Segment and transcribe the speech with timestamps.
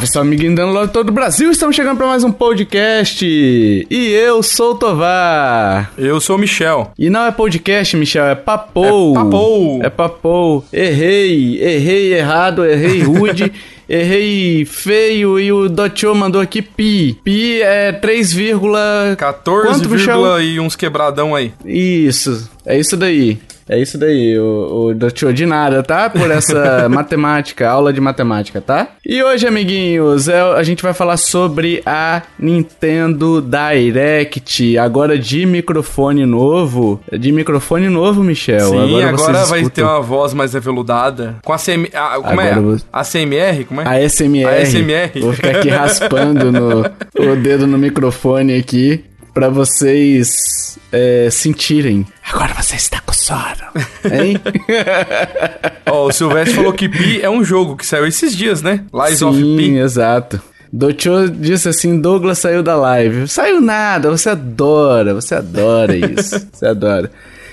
[0.00, 1.50] Salve, salve, amiguinho dando lá todo o Brasil.
[1.50, 3.24] Estamos chegando para mais um podcast.
[3.24, 5.92] E eu sou o Tovar.
[5.98, 6.92] Eu sou o Michel.
[6.98, 9.12] E não é podcast, Michel, é papou.
[9.12, 9.82] É papou.
[9.84, 10.64] É papou.
[10.72, 13.52] Errei, errei errado, errei rude.
[13.88, 17.18] Errei feio e o Dotio mandou aqui pi.
[17.24, 18.36] Pi é 3,
[19.18, 21.52] 14, e uns quebradão aí.
[21.64, 23.38] Isso, é isso daí.
[23.70, 26.10] É isso daí, o, o Dotio de nada, tá?
[26.10, 28.88] Por essa matemática, aula de matemática, tá?
[29.06, 36.26] E hoje, amiguinhos, é, a gente vai falar sobre a Nintendo Direct, agora de microfone
[36.26, 37.00] novo.
[37.16, 38.70] De microfone novo, Michel.
[38.70, 41.36] Sim, agora, agora vai ter uma voz mais aveludada.
[41.44, 41.88] Com a CM...
[41.94, 42.52] A, como é?
[42.52, 42.80] agora é?
[42.92, 43.64] A CMR?
[43.66, 43.84] Como é?
[43.86, 44.46] A SMR.
[44.46, 45.20] A SMR.
[45.20, 46.80] Vou ficar aqui raspando no,
[47.14, 52.04] o dedo no microfone aqui para vocês é, sentirem.
[52.32, 53.70] Agora você está sono,
[54.10, 54.40] hein?
[55.90, 58.84] oh, o Silvestre falou que Pi é um jogo que saiu esses dias, né?
[58.92, 59.78] Lies Sim, of Pi.
[59.78, 60.40] Exato.
[60.72, 63.26] Docho disse assim: Douglas saiu da live.
[63.26, 66.46] Saiu nada, você adora, você adora isso.
[66.52, 67.10] você adora.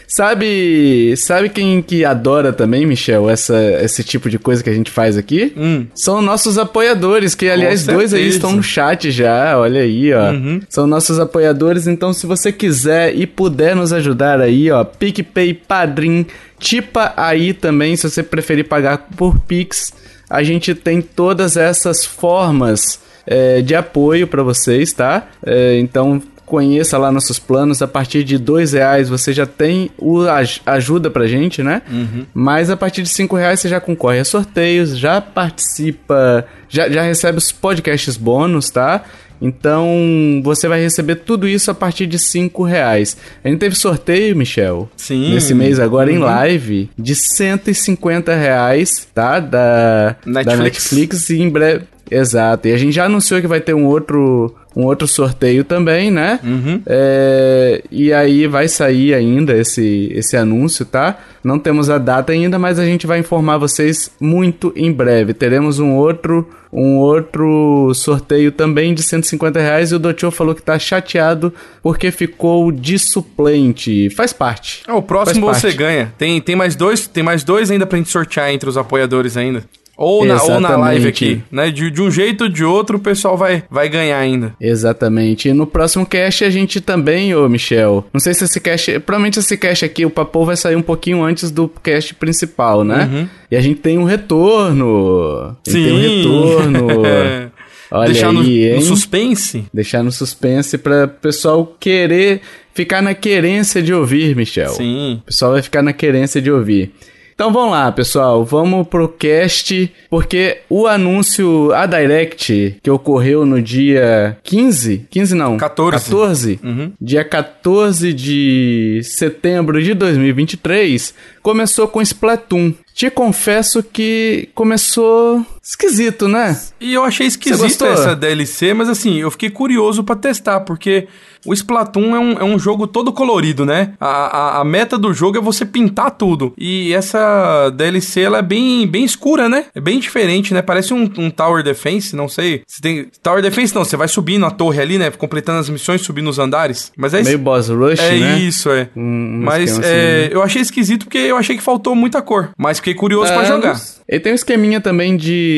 [0.08, 4.90] Sabe, sabe quem que adora também, Michel, essa, esse tipo de coisa que a gente
[4.90, 5.52] faz aqui?
[5.58, 5.86] Hum.
[5.94, 10.32] São nossos apoiadores, que aliás dois aí estão no chat já, olha aí, ó.
[10.32, 10.62] Uhum.
[10.70, 16.26] São nossos apoiadores, então se você quiser e puder nos ajudar aí, ó, PicPay, Padrim,
[16.58, 19.94] Tipa aí também, se você preferir pagar por Pix,
[20.30, 25.28] a gente tem todas essas formas é, de apoio para vocês, tá?
[25.46, 27.82] É, então conheça lá nossos planos.
[27.84, 30.22] A partir de dois reais você já tem o
[30.66, 31.84] ajuda pra gente, né?
[31.92, 32.26] Uhum.
[32.34, 37.04] Mas a partir de cinco reais você já concorre a sorteios, já participa, já, já
[37.04, 39.04] recebe os podcasts bônus, tá?
[39.40, 43.18] Então você vai receber tudo isso a partir de cinco reais.
[43.44, 44.90] A gente teve sorteio, Michel.
[44.96, 45.34] Sim.
[45.34, 46.16] Nesse mês agora uhum.
[46.16, 49.40] em live de 150 reais, tá?
[49.40, 50.46] Da Netflix.
[50.46, 51.84] da Netflix e em breve.
[52.10, 52.70] Exato.
[52.70, 56.40] E a gente já anunciou que vai ter um outro um outro sorteio também, né?
[56.44, 56.80] Uhum.
[56.86, 61.18] É, e aí vai sair ainda esse, esse anúncio, tá?
[61.44, 65.34] Não temos a data ainda, mas a gente vai informar vocês muito em breve.
[65.34, 70.62] Teremos um outro um outro sorteio também de 150 reais e o Dotio falou que
[70.62, 71.52] tá chateado
[71.82, 74.12] porque ficou de suplente.
[74.12, 74.84] Faz parte.
[74.88, 76.14] É, o próximo você ganha.
[76.20, 79.64] Tem, tem mais dois, tem mais dois ainda pra gente sortear entre os apoiadores ainda.
[79.98, 81.72] Ou na, ou na live aqui, né?
[81.72, 84.54] De, de um jeito ou de outro, o pessoal vai, vai ganhar ainda.
[84.62, 85.50] Exatamente.
[85.50, 88.06] E no próximo cast a gente também, ô Michel.
[88.14, 89.00] Não sei se esse cast.
[89.00, 93.10] Provavelmente esse cast aqui, o Papo vai sair um pouquinho antes do cast principal, né?
[93.12, 93.28] Uhum.
[93.50, 95.58] E a gente tem um retorno.
[95.64, 95.84] Sim.
[95.84, 96.88] Tem um retorno.
[97.90, 99.66] Olha Deixar aí, no, no suspense?
[99.74, 102.42] Deixar no suspense para pessoal querer
[102.74, 104.70] ficar na querência de ouvir, Michel.
[104.70, 105.22] Sim.
[105.24, 106.94] O pessoal vai ficar na querência de ouvir.
[107.38, 113.62] Então vamos lá, pessoal, vamos pro cast, porque o anúncio, a Direct, que ocorreu no
[113.62, 116.92] dia 15, 15 não, 14, 14 uhum.
[117.00, 122.74] dia 14 de setembro de 2023, começou com Splatoon.
[122.96, 126.58] Te confesso que começou esquisito, né?
[126.80, 131.08] E eu achei esquisito essa DLC, mas assim, eu fiquei curioso para testar, porque
[131.46, 133.94] o Splatoon é um, é um jogo todo colorido, né?
[134.00, 136.54] A, a, a, meta do jogo é você pintar tudo.
[136.58, 139.66] E essa DLC, ela é bem, bem escura, né?
[139.74, 140.62] É bem diferente, né?
[140.62, 142.64] Parece um, um Tower Defense, não sei.
[142.66, 143.08] Você tem...
[143.22, 145.12] Tower Defense não, você vai subindo a torre ali, né?
[145.12, 146.92] Completando as missões, subindo os andares.
[146.98, 147.24] Mas é...
[147.24, 148.36] Meio boss rush, é né?
[148.36, 148.90] É isso, é.
[148.96, 152.52] Um, mas é, assim, eu achei esquisito porque eu achei que faltou muita cor.
[152.58, 153.82] Mas fiquei curioso é, para jogar.
[154.08, 155.57] Ele tem um esqueminha também de,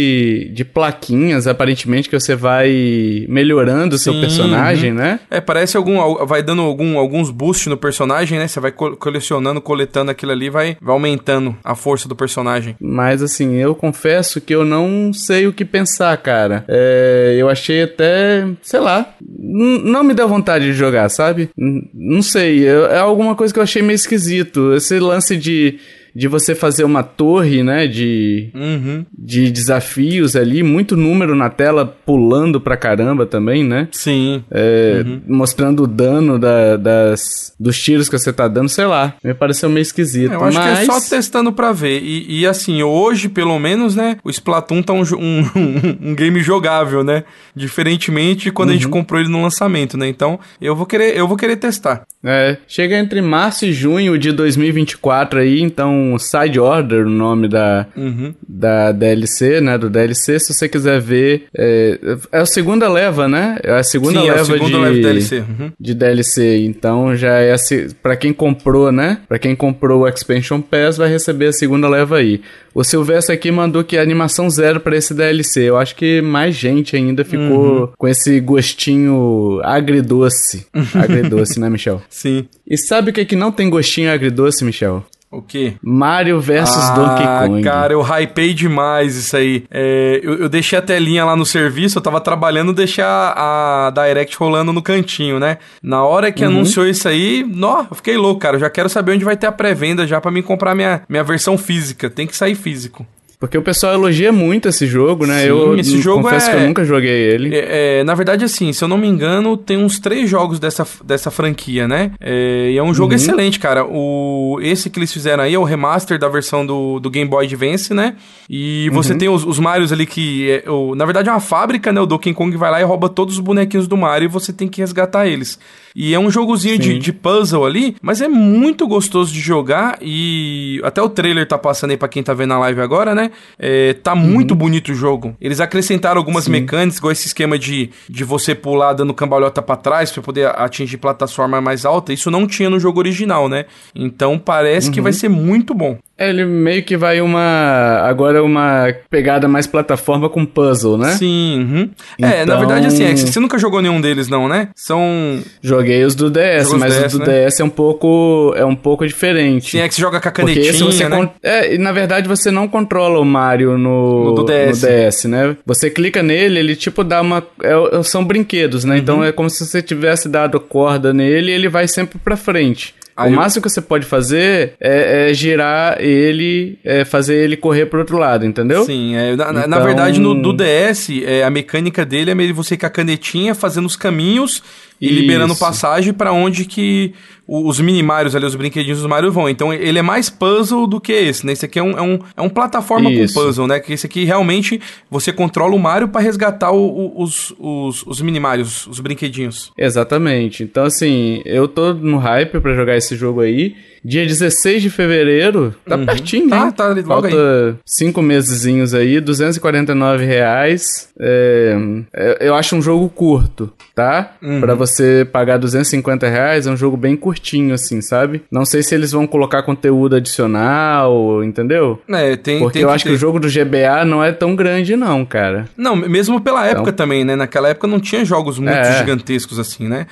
[0.54, 4.98] de plaquinhas, aparentemente, que você vai melhorando o seu Sim, personagem, uhum.
[4.98, 5.20] né?
[5.30, 6.26] É, parece algum.
[6.26, 8.48] Vai dando algum, alguns boosts no personagem, né?
[8.48, 12.76] Você vai colecionando, coletando aquilo ali, vai, vai aumentando a força do personagem.
[12.80, 16.66] Mas assim, eu confesso que eu não sei o que pensar, cara.
[16.68, 21.50] É, eu achei até, sei lá, não me deu vontade de jogar, sabe?
[21.94, 24.74] não sei, é, é alguma coisa que eu achei meio esquisito.
[24.74, 25.80] Esse lance de
[26.16, 27.88] de você fazer uma torre, né?
[27.88, 29.06] De, uhum.
[29.18, 33.88] de desafios ali, muito número na tela pulando pra caramba também, né?
[33.92, 34.44] Sim.
[34.52, 35.22] É, uhum.
[35.28, 39.14] Mostrando o dano da, das, dos tiros que você tá dando, sei lá.
[39.24, 40.34] Me pareceu meio esquisito.
[40.34, 40.80] Eu acho mas...
[40.80, 42.02] que é só testando pra ver.
[42.02, 44.18] E, e assim, hoje, pelo menos, né?
[44.24, 47.24] O Splatoon tá um, um, um game jogável, né?
[47.56, 48.74] Diferentemente de quando uhum.
[48.74, 48.92] a gente uhum.
[48.92, 50.08] comprou ele no lançamento, né?
[50.08, 52.04] Então, eu vou querer, eu vou querer testar.
[52.24, 57.48] É, chega entre março e junho de 2024 aí, então um Side Order, o nome
[57.48, 58.34] da, uhum.
[58.48, 59.78] da DLC, né?
[59.78, 60.40] Do DLC.
[60.40, 61.44] Se você quiser ver.
[61.56, 62.00] É,
[62.32, 63.58] é a segunda leva, né?
[63.64, 65.40] É a segunda Sim, leva, é a segunda de, leva de DLC.
[65.40, 65.72] Uhum.
[65.80, 66.58] De DLC.
[66.66, 67.56] Então já é.
[68.02, 69.20] para quem comprou, né?
[69.28, 72.42] Para quem comprou o Expansion Pass, vai receber a segunda leva aí.
[72.74, 75.70] O Silvestre aqui mandou que animação zero para esse DLC.
[75.70, 77.90] Eu acho que mais gente ainda ficou uhum.
[77.98, 80.68] com esse gostinho agridoce.
[80.94, 82.02] Agridoce, né, Michel?
[82.10, 82.48] Sim.
[82.68, 85.04] E sabe o que, é que não tem gostinho agridoce, Michel?
[85.32, 85.76] O quê?
[85.84, 87.64] Mario vs ah, Donkey Kong.
[87.64, 89.64] Cara, eu hypei demais isso aí.
[89.70, 93.92] É, eu, eu, deixei a telinha lá no serviço, eu tava trabalhando, deixei a, a
[93.92, 95.60] Direct rolando no cantinho, né?
[95.84, 96.50] Na hora que uhum.
[96.50, 98.56] anunciou isso aí, nó, eu fiquei louco, cara.
[98.56, 101.24] Eu já quero saber onde vai ter a pré-venda já para mim comprar minha, minha
[101.24, 102.10] versão física.
[102.10, 103.06] Tem que sair físico.
[103.40, 105.44] Porque o pessoal elogia muito esse jogo, né?
[105.44, 106.52] Sim, eu esse jogo confesso é...
[106.52, 107.56] que eu nunca joguei ele.
[107.56, 110.86] É, é, na verdade, assim, se eu não me engano, tem uns três jogos dessa,
[111.06, 112.12] dessa franquia, né?
[112.20, 113.16] É, e é um jogo uhum.
[113.16, 113.86] excelente, cara.
[113.86, 117.46] O, esse que eles fizeram aí é o remaster da versão do, do Game Boy
[117.46, 118.18] Advance, né?
[118.50, 119.18] E você uhum.
[119.18, 120.52] tem os, os Marios ali que...
[120.52, 122.02] É, o, na verdade, é uma fábrica, né?
[122.02, 124.68] O Donkey Kong vai lá e rouba todos os bonequinhos do Mario e você tem
[124.68, 125.58] que resgatar eles.
[125.96, 130.80] E é um jogozinho de, de, puzzle ali, mas é muito gostoso de jogar e
[130.84, 133.29] até o trailer tá passando aí pra quem tá vendo na live agora, né?
[133.58, 134.20] É, tá uhum.
[134.20, 135.36] muito bonito o jogo.
[135.40, 136.52] Eles acrescentaram algumas Sim.
[136.52, 140.98] mecânicas, igual esse esquema de, de você pular dando cambalhota para trás para poder atingir
[140.98, 142.14] plataforma mais alta.
[142.14, 143.66] Isso não tinha no jogo original, né?
[143.96, 144.94] Então parece uhum.
[144.94, 145.98] que vai ser muito bom.
[146.20, 148.02] É, ele meio que vai uma.
[148.04, 151.12] Agora uma pegada mais plataforma com puzzle, né?
[151.12, 151.60] Sim.
[151.60, 151.90] Uhum.
[152.18, 152.30] Então...
[152.30, 154.70] É, na verdade, assim, é, você nunca jogou nenhum deles, não, né?
[154.76, 155.40] São.
[155.62, 157.46] Joguei os do DS, Jogos mas DS, o do né?
[157.46, 158.54] DS é um pouco.
[158.56, 159.72] é um pouco diferente.
[159.72, 160.74] Sim, é que você joga com a canetinha.
[160.74, 161.16] Porque você né?
[161.16, 161.30] Con...
[161.42, 164.82] É, e na verdade você não controla o Mario no, no, DS.
[164.82, 165.58] no DS, né?
[165.66, 167.44] Você clica nele, ele tipo dá uma.
[167.64, 168.98] É, são brinquedos, né?
[168.98, 169.20] Então uhum.
[169.20, 172.94] Então é como se você tivesse dado corda nele e ele vai sempre pra frente.
[173.20, 177.86] Aí o máximo que você pode fazer é, é girar ele, é fazer ele correr
[177.86, 178.86] pro outro lado, entendeu?
[178.86, 179.68] Sim, é, na, então...
[179.68, 183.54] na, verdade no do DS, é, a mecânica dele é meio você com a canetinha
[183.54, 184.64] fazendo os caminhos
[185.00, 185.16] e Isso.
[185.16, 187.14] liberando passagem para onde que
[187.52, 189.50] os minimários ali, os brinquedinhos dos Mario vão.
[189.50, 191.54] Então ele é mais puzzle do que esse, né?
[191.54, 193.34] Esse aqui é um, é um, é um plataforma Isso.
[193.34, 193.80] com puzzle, né?
[193.80, 194.80] Que esse aqui realmente
[195.10, 199.72] você controla o Mario para resgatar o, o, os, os, os minimários, os brinquedinhos.
[199.76, 200.62] Exatamente.
[200.62, 203.76] Então, assim, eu tô no hype para jogar esse jogo aí.
[204.04, 206.06] Dia 16 de fevereiro, tá uhum.
[206.06, 206.74] pertinho, tá, né?
[206.76, 207.76] Tá, tá Falta aí.
[207.86, 211.10] cinco mesezinhos aí, 249 reais.
[211.20, 211.78] É,
[212.14, 214.34] é, eu acho um jogo curto, tá?
[214.42, 214.62] Uhum.
[214.62, 218.42] Pra você pagar 250 reais, é um jogo bem curtinho, assim, sabe?
[218.52, 222.02] Não sei se eles vão colocar conteúdo adicional, entendeu?
[222.10, 223.10] É, tem Porque tem eu que acho ter.
[223.10, 225.68] que o jogo do GBA não é tão grande, não, cara.
[225.76, 226.82] Não, mesmo pela então...
[226.82, 227.36] época também, né?
[227.36, 228.98] Naquela época não tinha jogos muito é.
[228.98, 230.08] gigantescos assim, né?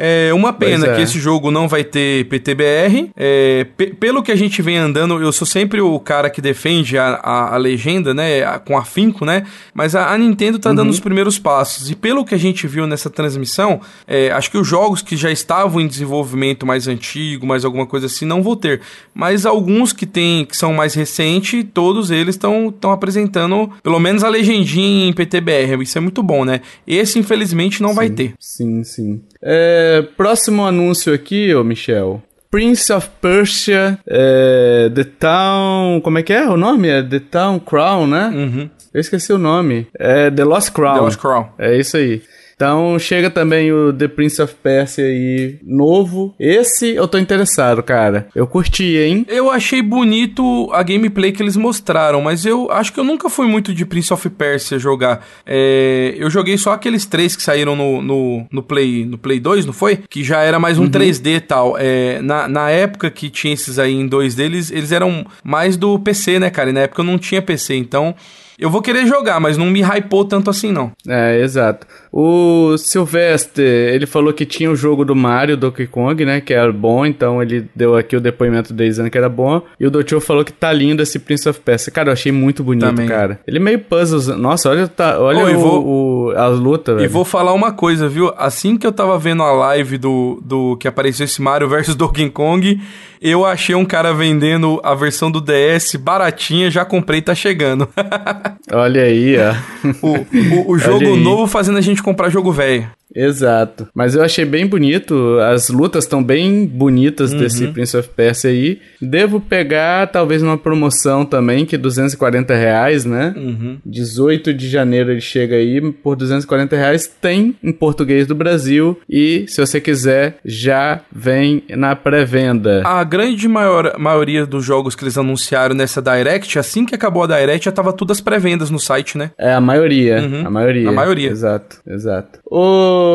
[0.00, 0.94] É uma pena é.
[0.94, 3.10] que esse jogo não vai ter PTBR.
[3.16, 3.66] É,
[3.98, 7.54] pelo que a gente vem andando, eu sou sempre o cara que defende a, a,
[7.54, 8.44] a legenda, né?
[8.44, 9.42] A, com afinco, né?
[9.74, 10.76] Mas a, Nintendo tá uhum.
[10.76, 11.90] dando os primeiros passos.
[11.90, 15.32] E pelo que a gente viu nessa transmissão, é, acho que os jogos que já
[15.32, 18.80] estavam em desenvolvimento mais antigo, mais alguma coisa assim, não vou ter.
[19.12, 24.28] Mas alguns que tem, que são mais recentes, todos eles estão apresentando pelo menos a
[24.28, 25.82] legendinha em PTBR.
[25.82, 26.60] Isso é muito bom, né?
[26.86, 28.34] Esse, infelizmente, não sim, vai ter.
[28.38, 29.20] Sim, sim.
[29.42, 32.22] É, próximo anúncio aqui, ô Michel.
[32.50, 36.00] Prince of Persia, é, The Town.
[36.00, 36.88] Como é que é o nome?
[36.88, 38.28] É The Town Crown, né?
[38.34, 38.70] Uhum.
[38.92, 39.86] Eu esqueci o nome.
[39.98, 40.94] É The Lost Crown.
[40.94, 41.48] The Lost Crown.
[41.58, 42.22] É isso aí.
[42.58, 46.34] Então chega também o The Prince of Persia aí novo.
[46.40, 48.26] Esse eu tô interessado, cara.
[48.34, 49.24] Eu curti, hein?
[49.28, 53.46] Eu achei bonito a gameplay que eles mostraram, mas eu acho que eu nunca fui
[53.46, 55.24] muito de Prince of Persia jogar.
[55.46, 59.64] É, eu joguei só aqueles três que saíram no, no, no, Play no Play 2,
[59.64, 60.00] não foi?
[60.10, 60.90] Que já era mais um uhum.
[60.90, 61.76] 3D e tal.
[61.78, 65.96] É, na, na época que tinha esses aí em 2D, eles, eles eram mais do
[66.00, 66.70] PC, né, cara?
[66.70, 68.16] E na época eu não tinha PC, então
[68.58, 70.90] eu vou querer jogar, mas não me hypou tanto assim, não.
[71.06, 71.86] É, exato.
[72.12, 76.40] O Silvestre, ele falou que tinha o jogo do Mario, Donkey Kong, né?
[76.40, 79.62] Que era bom, então ele deu aqui o depoimento dele dizendo que era bom.
[79.78, 81.92] E o Doutor falou que tá lindo esse Prince of Persia.
[81.92, 83.06] Cara, eu achei muito bonito, Também.
[83.06, 83.40] cara.
[83.46, 84.28] Ele é meio puzzles.
[84.28, 87.04] Nossa, olha, tá, olha oh, o, vou, o, as lutas, velho.
[87.04, 88.32] E vou falar uma coisa, viu?
[88.36, 92.30] Assim que eu tava vendo a live do, do que apareceu esse Mario versus Donkey
[92.30, 92.80] Kong,
[93.20, 97.88] eu achei um cara vendendo a versão do DS baratinha, já comprei, tá chegando.
[98.72, 99.54] Olha aí, ó.
[100.02, 102.97] O, o, o jogo novo fazendo a gente comprar jogo velho.
[103.14, 103.88] Exato.
[103.94, 107.38] Mas eu achei bem bonito, as lutas estão bem bonitas uhum.
[107.38, 108.80] desse Prince of Persia aí.
[109.00, 113.34] Devo pegar talvez uma promoção também, que é 240 reais, né?
[113.36, 113.78] Uhum.
[113.84, 117.06] 18 de janeiro ele chega aí por 240 reais.
[117.06, 122.82] Tem em português do Brasil e se você quiser já vem na pré-venda.
[122.84, 127.26] A grande maior, maioria dos jogos que eles anunciaram nessa Direct, assim que acabou a
[127.26, 129.30] Direct, já tava todas as pré-vendas no site, né?
[129.38, 130.20] É, a maioria.
[130.20, 130.46] Uhum.
[130.46, 130.88] A maioria.
[130.88, 131.30] A maioria.
[131.30, 132.40] Exato, exato.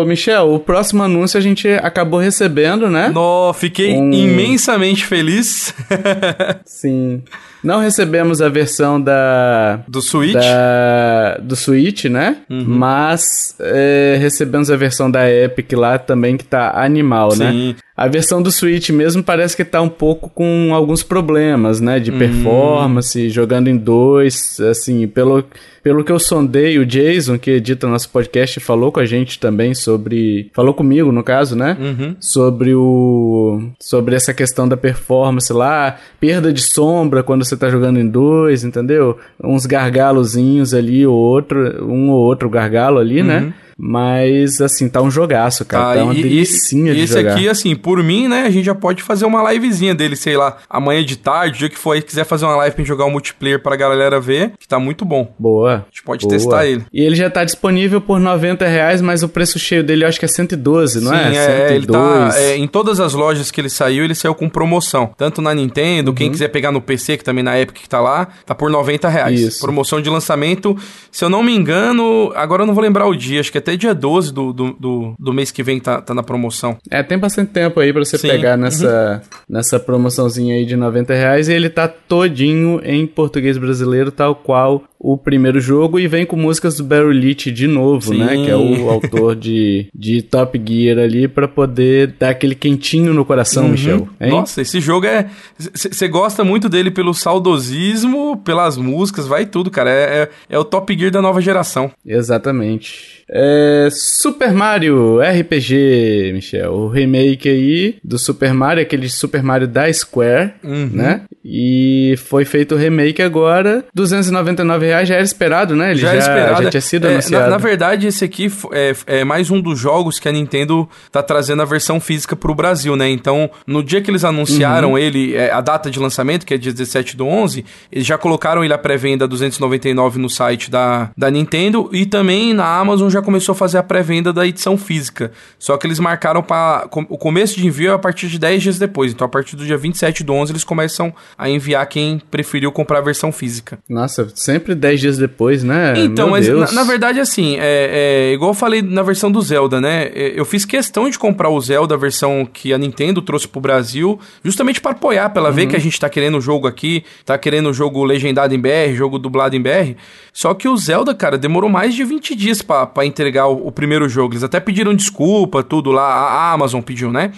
[0.01, 3.11] Ô, Michel, o próximo anúncio a gente acabou recebendo, né?
[3.13, 4.11] Nó, fiquei um...
[4.11, 5.73] imensamente feliz.
[6.65, 7.21] Sim.
[7.63, 9.79] Não recebemos a versão da.
[9.87, 10.33] Do Switch?
[10.33, 12.37] Da, do Switch, né?
[12.49, 12.65] Uhum.
[12.67, 17.51] Mas é, recebemos a versão da Epic lá também, que tá animal, né?
[17.51, 17.67] Sim.
[17.69, 17.75] né?
[17.95, 21.99] A versão do Switch mesmo parece que tá um pouco com alguns problemas, né?
[21.99, 22.17] De hum.
[22.17, 25.45] performance, jogando em dois, assim, pelo,
[25.83, 29.75] pelo que eu sondei, o Jason, que edita nosso podcast, falou com a gente também
[29.75, 30.49] sobre...
[30.53, 31.77] Falou comigo, no caso, né?
[31.79, 32.15] Uhum.
[32.19, 33.61] Sobre o...
[33.79, 38.63] Sobre essa questão da performance lá, perda de sombra quando você tá jogando em dois,
[38.63, 39.17] entendeu?
[39.43, 43.39] Uns gargalozinhos ali, ou outro, um ou outro gargalo ali, né?
[43.39, 43.45] uhum.
[43.47, 43.53] né?
[43.77, 45.91] Mas, assim, tá um jogaço, cara.
[45.91, 47.33] Ah, tá uma e, delicinha e, de esse jogar.
[47.33, 50.57] aqui, assim, por mim, né, a gente já pode fazer uma livezinha dele, sei lá,
[50.69, 53.11] amanhã de tarde, o dia que for aí, quiser fazer uma live pra jogar um
[53.11, 55.33] multiplayer pra galera ver, que tá muito bom.
[55.37, 55.72] Boa.
[55.75, 56.37] A gente pode boa.
[56.37, 56.85] testar ele.
[56.93, 60.19] E ele já tá disponível por 90 reais, mas o preço cheio dele eu acho
[60.19, 61.35] que é 112, não Sim, é?
[61.35, 61.71] é, 102.
[61.71, 65.11] ele tá, é, em todas as lojas que ele saiu, ele saiu com promoção.
[65.17, 66.15] Tanto na Nintendo, uhum.
[66.15, 69.09] quem quiser pegar no PC, que também na época que tá lá, tá por 90
[69.09, 69.39] reais.
[69.39, 69.59] Isso.
[69.59, 70.77] Promoção de lançamento,
[71.11, 73.75] se eu não me engano, agora eu não vou lembrar o dia, acho que até
[73.75, 76.77] dia 12 do do, do, do, mês que vem tá, tá na promoção.
[76.89, 78.27] É, tem bastante tempo aí pra você Sim.
[78.27, 79.39] pegar nessa, uhum.
[79.49, 84.83] nessa promoçãozinha aí de 90 reais e ele tá todinho em português brasileiro, tal qual
[84.99, 88.19] o primeiro jogo e vem com músicas do Barry Leach de novo, Sim.
[88.19, 88.35] né?
[88.35, 93.25] Que é o autor de, de Top Gear ali para poder dar aquele quentinho no
[93.25, 93.71] coração, uhum.
[93.71, 94.09] Michel.
[94.19, 94.29] Hein?
[94.29, 95.29] Nossa, esse jogo é.
[95.57, 99.89] Você gosta muito dele pelo saudosismo, pelas músicas, vai tudo, cara.
[99.89, 101.91] É, é, é o Top Gear da nova geração.
[102.05, 103.22] Exatamente.
[103.29, 106.73] É, Super Mario RPG, Michel.
[106.73, 110.89] O remake aí do Super Mario, aquele Super Mario da Square, uhum.
[110.91, 111.21] né?
[111.43, 115.91] E foi feito o remake agora, 299 reais já era esperado, né?
[115.91, 116.63] Ele já, já, esperado.
[116.63, 117.45] já tinha sido é, anunciado.
[117.45, 121.21] Na, na, verdade, esse aqui é, é, mais um dos jogos que a Nintendo tá
[121.21, 123.09] trazendo a versão física pro Brasil, né?
[123.09, 124.97] Então, no dia que eles anunciaram uhum.
[124.97, 128.63] ele, é, a data de lançamento, que é dia 17 do 11, eles já colocaram
[128.63, 133.53] ele à pré-venda 299 no site da, da Nintendo e também na Amazon já começou
[133.53, 135.31] a fazer a pré-venda da edição física.
[135.57, 138.79] Só que eles marcaram para o começo de envio é a partir de 10 dias
[138.79, 139.11] depois.
[139.11, 142.99] Então, a partir do dia 27 do 11, eles começam a enviar quem preferiu comprar
[142.99, 143.79] a versão física.
[143.87, 145.93] Nossa, sempre 10 dias depois, né?
[145.97, 149.41] Então, Meu mas na, na, verdade, assim, é, é, igual eu falei na versão do
[149.41, 150.05] Zelda, né?
[150.13, 153.61] É, eu fiz questão de comprar o Zelda, a versão que a Nintendo trouxe pro
[153.61, 155.55] Brasil, justamente para apoiar, pra ela uhum.
[155.55, 158.59] ver que a gente tá querendo o jogo aqui, tá querendo o jogo legendado em
[158.59, 159.95] BR, jogo dublado em BR.
[160.31, 164.07] Só que o Zelda, cara, demorou mais de 20 dias para entregar o, o primeiro
[164.07, 164.33] jogo.
[164.33, 167.31] Eles até pediram desculpa, tudo lá, a Amazon pediu, né?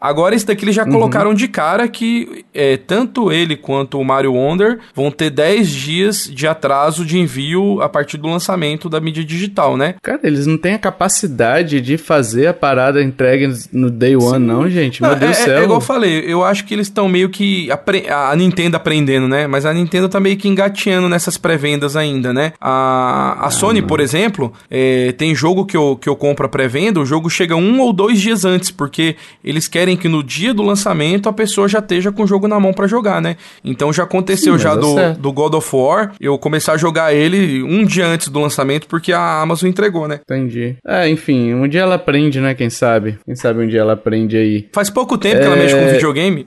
[0.00, 0.92] Agora, esse daqui eles já uhum.
[0.92, 6.30] colocaram de cara que é, tanto ele quanto o Mario Wonder vão ter 10 dias
[6.32, 9.94] de atraso de envio a partir do lançamento da mídia digital, né?
[10.02, 14.38] Cara, eles não têm a capacidade de fazer a parada entregue no day one, Sim.
[14.38, 15.02] não, gente.
[15.02, 15.56] Meu Deus do é, céu.
[15.56, 17.68] É, é igual eu falei, eu acho que eles estão meio que.
[18.10, 19.46] A Nintendo aprendendo, né?
[19.46, 22.52] Mas a Nintendo tá meio que engateando nessas pré-vendas ainda, né?
[22.60, 26.48] A, a ah, Sony, por exemplo, é, tem jogo que eu, que eu compro a
[26.48, 30.22] pré-venda, o jogo chega um ou dois dias antes, porque eles querem querem que no
[30.22, 33.36] dia do lançamento a pessoa já esteja com o jogo na mão para jogar, né?
[33.64, 37.62] Então já aconteceu Sim, já do, do God of War, eu começar a jogar ele
[37.62, 40.18] um dia antes do lançamento porque a Amazon entregou, né?
[40.22, 40.76] Entendi.
[40.84, 42.54] É, enfim, um dia ela aprende, né?
[42.54, 43.18] Quem sabe?
[43.24, 44.68] Quem sabe um dia ela aprende aí.
[44.72, 45.40] Faz pouco tempo é...
[45.40, 45.92] que ela mexe com é.
[45.92, 46.46] videogame.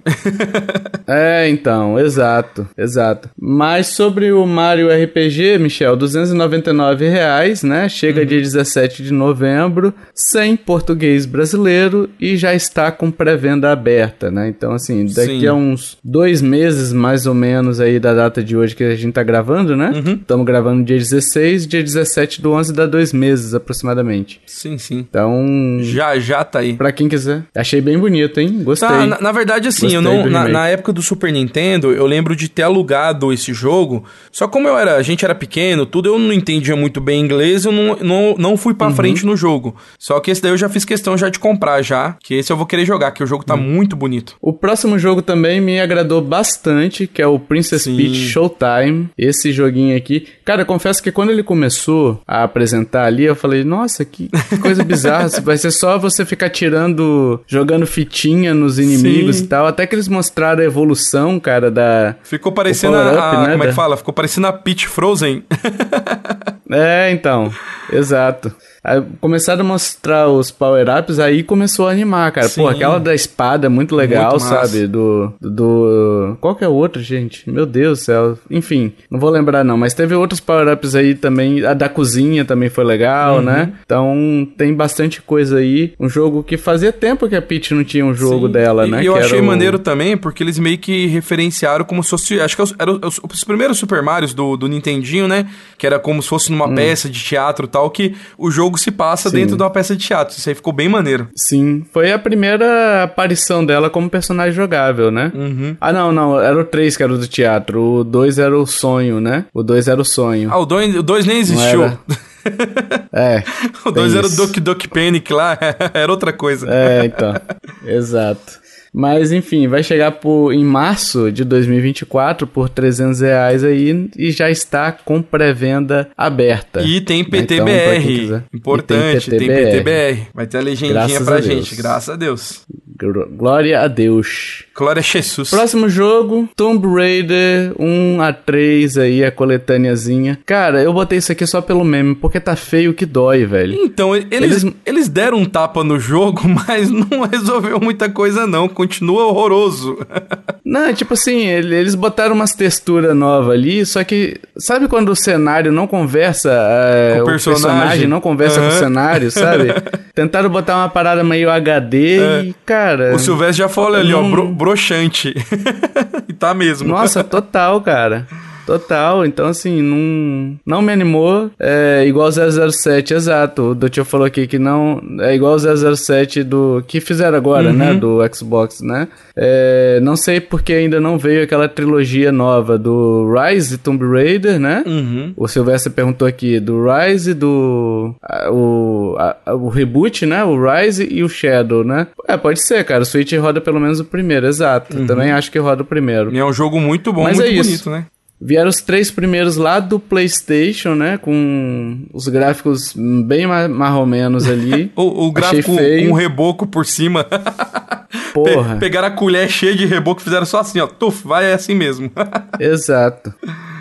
[1.07, 3.29] é, então, exato, exato.
[3.39, 7.87] Mas sobre o Mario RPG, Michel, 299 reais, né?
[7.87, 8.27] Chega uhum.
[8.27, 14.47] dia 17 de novembro, sem português brasileiro e já está com pré pré-venda aberta, né?
[14.47, 15.47] Então, assim, daqui Sim.
[15.47, 19.13] a uns dois meses, mais ou menos, aí da data de hoje que a gente
[19.13, 19.91] tá gravando, né?
[19.93, 20.45] Estamos uhum.
[20.45, 24.41] gravando dia 16, dia 17 do 11 dá dois meses aproximadamente.
[24.45, 25.05] Sim, sim.
[25.07, 25.77] Então...
[25.81, 26.73] Já, já tá aí.
[26.73, 27.43] Pra quem quiser.
[27.53, 28.63] Achei bem bonito, hein?
[28.63, 28.87] Gostei.
[28.87, 30.25] Tá, na, na, verdade, assim, Gostei eu não...
[30.29, 34.67] Na, na, época do Super Nintendo, eu lembro de ter alugado esse jogo, só como
[34.67, 34.95] eu era...
[34.95, 38.57] A gente era pequeno, tudo, eu não entendia muito bem inglês, eu não, não, não
[38.57, 38.95] fui pra uhum.
[38.95, 39.75] frente no jogo.
[39.99, 42.57] Só que esse daí eu já fiz questão já de comprar já, que esse eu
[42.57, 43.57] vou querer jogar, porque o jogo tá hum.
[43.57, 44.35] muito bonito.
[44.41, 47.97] O próximo jogo também me agradou bastante, que é o Princess Sim.
[47.97, 49.09] Peach Showtime.
[49.17, 50.27] Esse joguinho aqui.
[50.45, 54.83] Cara, confesso que quando ele começou a apresentar ali, eu falei, nossa, que, que coisa
[54.83, 55.27] bizarra.
[55.43, 59.43] Vai ser só você ficar tirando, jogando fitinha nos inimigos Sim.
[59.43, 59.67] e tal.
[59.67, 62.15] Até que eles mostraram a evolução, cara, da.
[62.23, 63.97] Ficou parecendo a, né, Como é que fala?
[63.97, 65.43] Ficou parecendo a Peach Frozen.
[66.71, 67.51] é, então.
[67.91, 68.53] Exato.
[68.83, 72.47] Aí começaram a mostrar os power-ups, aí começou a animar, cara.
[72.47, 72.61] Sim.
[72.61, 74.87] Pô, aquela da espada é muito legal, muito sabe?
[74.87, 76.37] Do, do.
[76.39, 77.49] Qual que é o outro, gente?
[77.49, 78.37] Meu Deus do céu.
[78.49, 81.65] Enfim, não vou lembrar não, mas teve outros power-ups aí também.
[81.65, 83.41] A da cozinha também foi legal, uhum.
[83.41, 83.73] né?
[83.85, 85.93] Então tem bastante coisa aí.
[85.99, 88.53] Um jogo que fazia tempo que a Peach não tinha um jogo Sim.
[88.53, 89.03] dela, e né?
[89.03, 89.43] E eu achei o...
[89.43, 92.39] maneiro também, porque eles meio que referenciaram como se fosse.
[92.39, 95.47] Acho que eram os, os, primeiros Super Marios do, do Nintendinho, né?
[95.77, 96.75] Que era como se fosse numa hum.
[96.75, 99.37] peça de teatro e tal, que o jogo se passa Sim.
[99.37, 100.37] dentro de uma peça de teatro.
[100.37, 101.29] Isso aí ficou bem maneiro.
[101.35, 105.31] Sim, foi a primeira aparição dela como personagem jogável, né?
[105.33, 105.77] Uhum.
[105.79, 107.81] Ah, não, não, era o 3 que era do teatro.
[107.81, 109.45] O 2 era o sonho, né?
[109.53, 110.49] O 2 era o sonho.
[110.51, 111.85] Ah, o 2 nem existiu.
[113.13, 113.43] é.
[113.85, 115.57] O 2 era o Duck Duck Panic lá,
[115.93, 116.67] era outra coisa.
[116.69, 117.33] É, então.
[117.85, 118.59] Exato.
[118.93, 124.49] Mas enfim, vai chegar por, em março de 2024 por 300 reais aí e já
[124.49, 126.81] está com pré-venda aberta.
[126.81, 128.23] E tem PTBR.
[128.23, 129.55] Então, Importante, tem PTBR.
[129.55, 130.27] tem PTBR.
[130.33, 132.65] Vai ter a legendinha graças pra gente, graças a Deus.
[132.99, 134.65] Glória a Deus.
[134.75, 135.49] Glória a Jesus.
[135.49, 140.39] Próximo jogo, Tomb Raider 1 a 3 aí, a coletâneazinha.
[140.45, 143.73] Cara, eu botei isso aqui só pelo meme, porque tá feio que dói, velho.
[143.73, 148.67] Então, eles, eles, eles deram um tapa no jogo, mas não resolveu muita coisa não
[148.67, 149.97] continua horroroso.
[150.69, 155.71] não, tipo assim, eles botaram umas texturas novas ali, só que sabe quando o cenário
[155.71, 157.65] não conversa, é, o, personagem.
[157.65, 158.07] o, personagem.
[158.07, 158.69] não conversa uhum.
[158.69, 159.73] com o cenário, sabe?
[160.13, 162.43] Tentaram botar uma parada meio HD é.
[162.43, 163.15] e, cara...
[163.15, 164.27] O Silvestre já falou ali, não...
[164.27, 165.33] ó, bro broxante.
[166.29, 166.89] e tá mesmo.
[166.89, 168.27] Nossa, total, cara.
[168.69, 171.49] Total, então assim, não, não me animou.
[171.59, 173.71] É igual 007, exato.
[173.71, 175.01] O Doutor falou aqui que não.
[175.21, 176.83] É igual 007 do.
[176.87, 177.93] que fizeram agora, né, uhum.
[177.95, 177.99] né?
[177.99, 179.07] Do Xbox, né?
[179.35, 184.83] É, não sei porque ainda não veio aquela trilogia nova do Rise Tomb Raider, né?
[184.85, 185.33] Uhum.
[185.35, 188.13] O Silvestre perguntou aqui do Rise, do.
[188.21, 190.43] A, o, a, o reboot, né?
[190.43, 192.05] O Rise e o Shadow, né?
[192.27, 193.01] É, pode ser, cara.
[193.01, 194.95] O Switch roda pelo menos o primeiro, exato.
[194.95, 195.07] Uhum.
[195.07, 196.31] Também acho que roda o primeiro.
[196.31, 197.89] E é um jogo muito bom, Mas muito é bonito, isso.
[197.89, 198.05] né?
[198.41, 201.17] Vieram os três primeiros lá do PlayStation, né?
[201.17, 204.91] Com os gráficos bem mais ou menos ali.
[204.95, 207.25] o, o gráfico com um reboco por cima.
[208.33, 208.75] Porra.
[208.75, 210.87] Pe pegaram a colher cheia de reboco e fizeram só assim, ó.
[210.87, 212.11] Tuf, vai é assim mesmo.
[212.59, 213.33] Exato.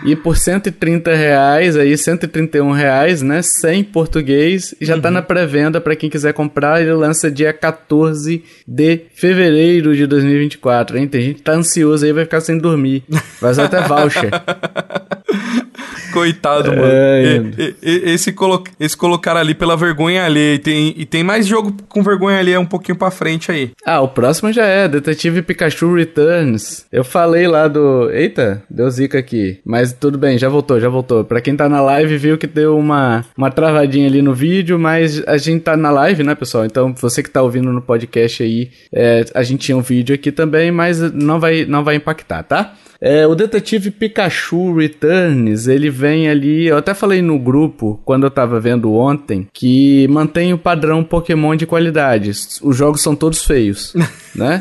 [0.05, 3.41] E por 130 reais, aí 131 reais, né?
[3.43, 4.75] Sem português.
[4.81, 5.03] Já tá uhum.
[5.03, 6.81] tá na pré-venda para quem quiser comprar.
[6.81, 11.09] Ele lança dia 14 de fevereiro de 2024, hein?
[11.09, 13.03] Tem gente que tá ansioso aí, vai ficar sem dormir.
[13.41, 14.31] Vai usar até voucher.
[16.13, 16.85] Coitado, mano.
[16.85, 20.55] É, e, e, esse, colo esse colocaram ali pela vergonha alheia.
[20.55, 23.71] E tem, e tem mais jogo com vergonha alheia um pouquinho pra frente aí.
[23.85, 26.87] Ah, o próximo já é Detetive Pikachu Returns.
[26.91, 28.11] Eu falei lá do.
[28.11, 29.61] Eita, deu zica aqui.
[29.65, 31.25] Mas tudo bem, já voltou, já voltou.
[31.25, 35.23] Pra quem tá na live, viu que deu uma, uma travadinha ali no vídeo, mas
[35.27, 36.65] a gente tá na live, né, pessoal?
[36.65, 40.33] Então, você que tá ouvindo no podcast aí, é, a gente tinha um vídeo aqui
[40.33, 42.75] também, mas não vai, não vai impactar, tá?
[43.01, 46.67] É, o Detetive Pikachu Returns, ele vem ali.
[46.67, 51.55] Eu até falei no grupo, quando eu tava vendo ontem, que mantém o padrão Pokémon
[51.55, 52.31] de qualidade.
[52.63, 53.95] Os jogos são todos feios,
[54.35, 54.59] né?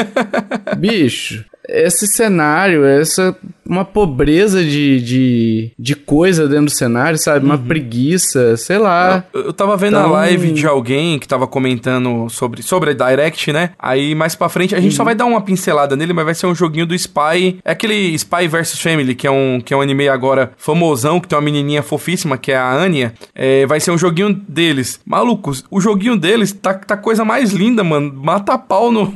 [0.78, 3.36] Bicho, esse cenário, essa
[3.68, 7.46] uma pobreza de, de, de coisa dentro do cenário, sabe?
[7.46, 7.66] Uma uhum.
[7.66, 9.24] preguiça, sei lá.
[9.34, 10.10] Eu, eu tava vendo então...
[10.10, 13.72] a live de alguém que tava comentando sobre, sobre a Direct, né?
[13.78, 14.98] Aí mais pra frente a gente uhum.
[14.98, 17.60] só vai dar uma pincelada nele, mas vai ser um joguinho do Spy.
[17.64, 21.28] É aquele Spy vs Family, que é um, que é um anime agora famosão, que
[21.28, 23.14] tem uma menininha fofíssima, que é a Anya.
[23.36, 25.00] É, vai ser um joguinho deles.
[25.06, 28.14] Malucos, o joguinho deles tá, tá coisa mais linda, mano.
[28.14, 29.14] Mata pau no.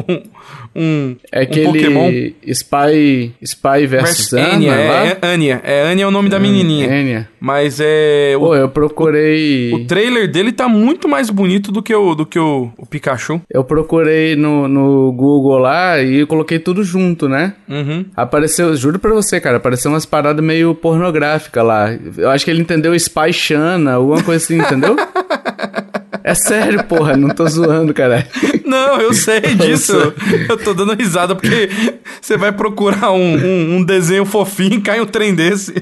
[0.74, 2.10] um, é aquele um Pokémon.
[2.46, 5.60] Spy, Spy versus Anya, é, é Anya.
[5.64, 6.88] É Anya é o nome da menininha.
[6.88, 7.28] Anya.
[7.40, 8.34] Mas é...
[8.36, 9.72] O, Pô, eu procurei...
[9.72, 12.86] O, o, trailer dele tá muito mais bonito do que o, do que o, o
[12.86, 13.40] Pikachu.
[13.50, 17.54] Eu procurei no, no Google lá e coloquei tudo junto, né?
[17.68, 18.04] Uhum.
[18.16, 21.96] Apareceu, juro pra você, cara, apareceu umas paradas meio pornográficas lá.
[22.16, 24.96] Eu acho que ele entendeu Spy Shana, alguma coisa assim, entendeu?
[26.22, 28.26] É sério, porra, não tô zoando, cara.
[28.64, 29.96] Não, eu sei disso.
[30.48, 31.68] Eu tô dando risada porque
[32.20, 35.74] você vai procurar um, um, um desenho fofinho e cai um trem desse.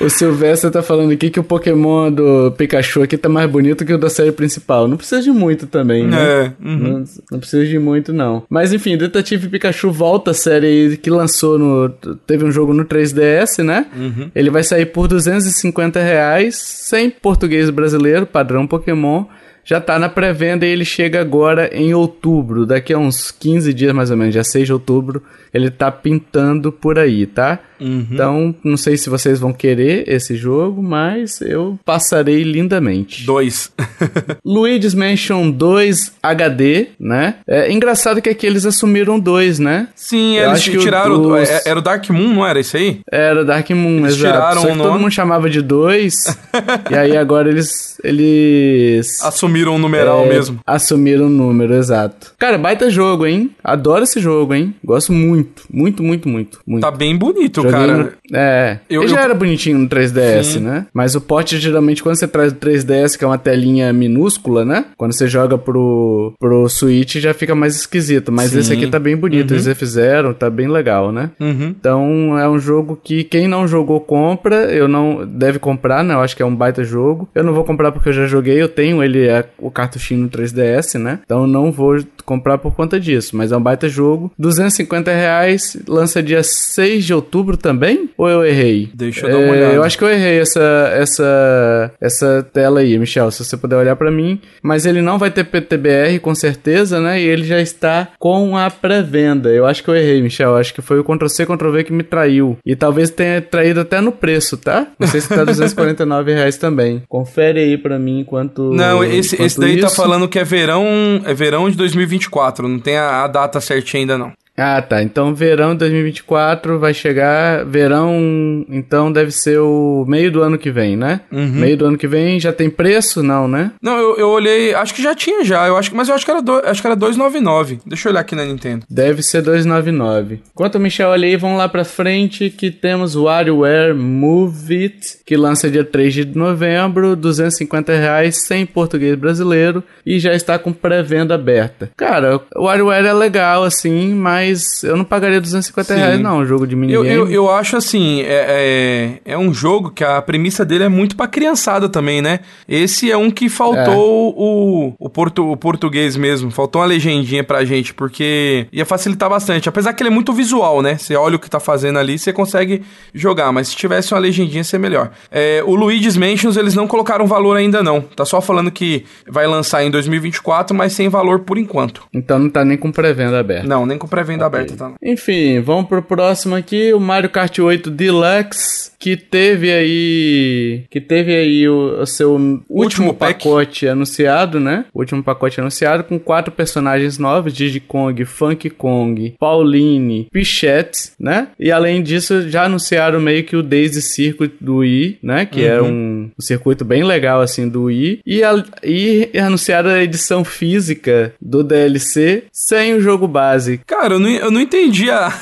[0.00, 3.92] O Silvestre tá falando aqui que o Pokémon do Pikachu aqui tá mais bonito que
[3.92, 4.86] o da série principal.
[4.86, 6.16] Não precisa de muito também, né?
[6.18, 6.52] É.
[6.64, 6.76] Uhum.
[6.76, 8.44] Não, não, precisa de muito, não.
[8.48, 11.88] Mas enfim, Detetive Pikachu volta a série que lançou no.
[12.26, 13.86] Teve um jogo no 3DS, né?
[13.96, 14.30] Uhum.
[14.34, 19.24] Ele vai sair por 250 reais, sem português brasileiro, padrão Pokémon
[19.68, 23.92] já tá na pré-venda e ele chega agora em outubro, daqui a uns 15 dias
[23.92, 27.58] mais ou menos, dia 6 de outubro, ele tá pintando por aí, tá?
[27.80, 28.06] Uhum.
[28.10, 33.24] Então, não sei se vocês vão querer esse jogo, mas eu passarei lindamente.
[33.24, 33.72] Dois.
[34.44, 37.36] Luigi's Mansion 2 HD, né?
[37.46, 39.88] É engraçado que aqui eles assumiram dois, né?
[39.94, 41.20] Sim, eu eles tiraram.
[41.20, 41.36] O.
[41.36, 43.00] É, era o Dark Moon, não era isso aí?
[43.10, 44.34] Era Dark Moon, eles exato.
[44.34, 46.14] Tiraram Só que todo mundo chamava de dois.
[46.90, 47.98] e aí agora eles.
[48.02, 49.22] Eles.
[49.22, 50.60] Assumiram o numeral é, mesmo.
[50.66, 52.32] Assumiram o número, exato.
[52.38, 53.50] Cara, baita jogo, hein?
[53.62, 54.74] Adoro esse jogo, hein?
[54.84, 56.60] Gosto muito, muito, muito, muito.
[56.66, 56.82] muito.
[56.82, 58.04] Tá bem bonito, Joguei cara.
[58.04, 58.36] No...
[58.36, 58.80] É.
[58.88, 59.24] Eu, Ele já eu...
[59.24, 60.60] era bonitinho no 3DS, Sim.
[60.60, 60.86] né?
[60.92, 64.86] Mas o pote, geralmente, quando você traz o 3DS, que é uma telinha minúscula, né?
[64.96, 68.32] Quando você joga pro, pro Switch, já fica mais esquisito.
[68.32, 68.58] Mas Sim.
[68.60, 69.50] esse aqui tá bem bonito.
[69.50, 69.56] Uhum.
[69.56, 71.30] Eles refizeram, tá bem legal, né?
[71.40, 71.74] Uhum.
[71.78, 74.72] Então, é um jogo que quem não jogou, compra.
[74.72, 75.26] Eu não...
[75.26, 76.14] Deve comprar, né?
[76.14, 77.28] Eu acho que é um baita jogo.
[77.34, 78.60] Eu não vou comprar porque eu já joguei.
[78.60, 81.20] Eu tenho ele, é o cartuchinho no 3DS, né?
[81.24, 83.36] Então, não vou comprar por conta disso.
[83.36, 84.30] Mas é um baita jogo.
[84.38, 85.76] 250 reais.
[85.86, 88.10] Lança dia 6 de outubro também?
[88.16, 88.90] Ou eu errei?
[88.94, 89.72] Deixa eu dar uma olhada.
[89.72, 93.76] É, eu acho que eu errei essa, essa, essa tela aí, Michel, se você puder
[93.76, 94.40] olhar para mim.
[94.62, 97.20] Mas ele não vai ter PTBR, com certeza, né?
[97.20, 99.50] E ele já está com a pré-venda.
[99.50, 100.56] Eu acho que eu errei, Michel.
[100.56, 102.56] Acho que foi o Ctrl-C, Ctrl-V que me traiu.
[102.64, 104.86] E talvez tenha traído até no preço, tá?
[104.98, 107.02] Não sei se tá 249 reais também.
[107.08, 108.72] Confere aí para mim enquanto.
[108.72, 109.96] Não, esse, esse daí tá isso.
[109.96, 110.86] tá falando que é verão,
[111.24, 112.68] é verão de 2024.
[112.68, 114.32] Não tem a, a data certinha ainda, não.
[114.58, 115.02] Ah, tá.
[115.02, 117.64] Então verão 2024 vai chegar.
[117.64, 121.20] Verão, então deve ser o meio do ano que vem, né?
[121.30, 121.46] Uhum.
[121.46, 123.22] Meio do ano que vem já tem preço?
[123.22, 123.70] Não, né?
[123.80, 124.74] Não, eu, eu olhei.
[124.74, 125.66] Acho que já tinha já.
[125.66, 127.80] Eu acho, mas eu acho que era, do, acho que era 299.
[127.86, 128.84] Deixa eu olhar aqui na Nintendo.
[128.90, 130.40] Deve ser 299.
[130.52, 135.18] Enquanto o Michel olha aí, vamos lá pra frente que temos o WarioWare Move It,
[135.24, 140.72] que lança dia 3 de novembro, 250 reais, sem português brasileiro, e já está com
[140.72, 141.90] pré-venda aberta.
[141.96, 146.00] Cara, o WarioWare é legal, assim, mas mas eu não pagaria 250 Sim.
[146.00, 147.08] reais, não, um jogo de minigame.
[147.08, 150.88] Eu, eu, eu acho assim, é, é, é, um jogo que a premissa dele é
[150.88, 152.40] muito pra criançada também, né?
[152.68, 154.40] Esse é um que faltou é.
[154.40, 159.68] o, o, portu, o português mesmo, faltou uma legendinha pra gente, porque ia facilitar bastante.
[159.68, 160.96] Apesar que ele é muito visual, né?
[160.96, 162.82] Você olha o que tá fazendo ali, você consegue
[163.14, 165.10] jogar, mas se tivesse uma legendinha, seria melhor.
[165.30, 168.00] É, o Luigi's Mansions, eles não colocaram valor ainda não.
[168.00, 172.04] Tá só falando que vai lançar em 2024, mas sem valor por enquanto.
[172.12, 173.66] Então não tá nem com pré-venda aberta.
[173.66, 174.60] Não, nem com pré-venda ainda okay.
[174.60, 174.94] aberta, tá?
[175.02, 181.34] Enfim, vamos pro próximo aqui, o Mario Kart 8 Deluxe, que teve aí que teve
[181.34, 184.84] aí o, o seu último, último pacote anunciado, né?
[184.92, 191.48] O último pacote anunciado com quatro personagens novos, Diddy Kong, Funk Kong, Pauline, Pichette, né?
[191.58, 195.46] E além disso, já anunciaram meio que o Daisy Circuit do Wii, né?
[195.46, 195.86] Que é uhum.
[195.86, 200.44] é um, um, circuito bem legal assim do Wii e, a, e anunciaram a edição
[200.44, 203.80] física do DLC sem o jogo base.
[203.86, 205.32] Cara, eu não, eu não entendi a.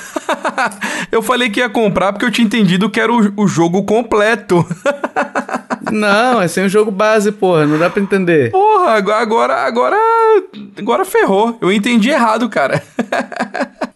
[1.11, 4.65] eu falei que ia comprar porque eu tinha entendido que era o, o jogo completo.
[5.91, 7.67] não, é sem o jogo base, porra.
[7.67, 8.51] Não dá pra entender.
[8.51, 9.97] Porra, agora, agora.
[10.79, 11.57] Agora ferrou.
[11.61, 12.83] Eu entendi errado, cara.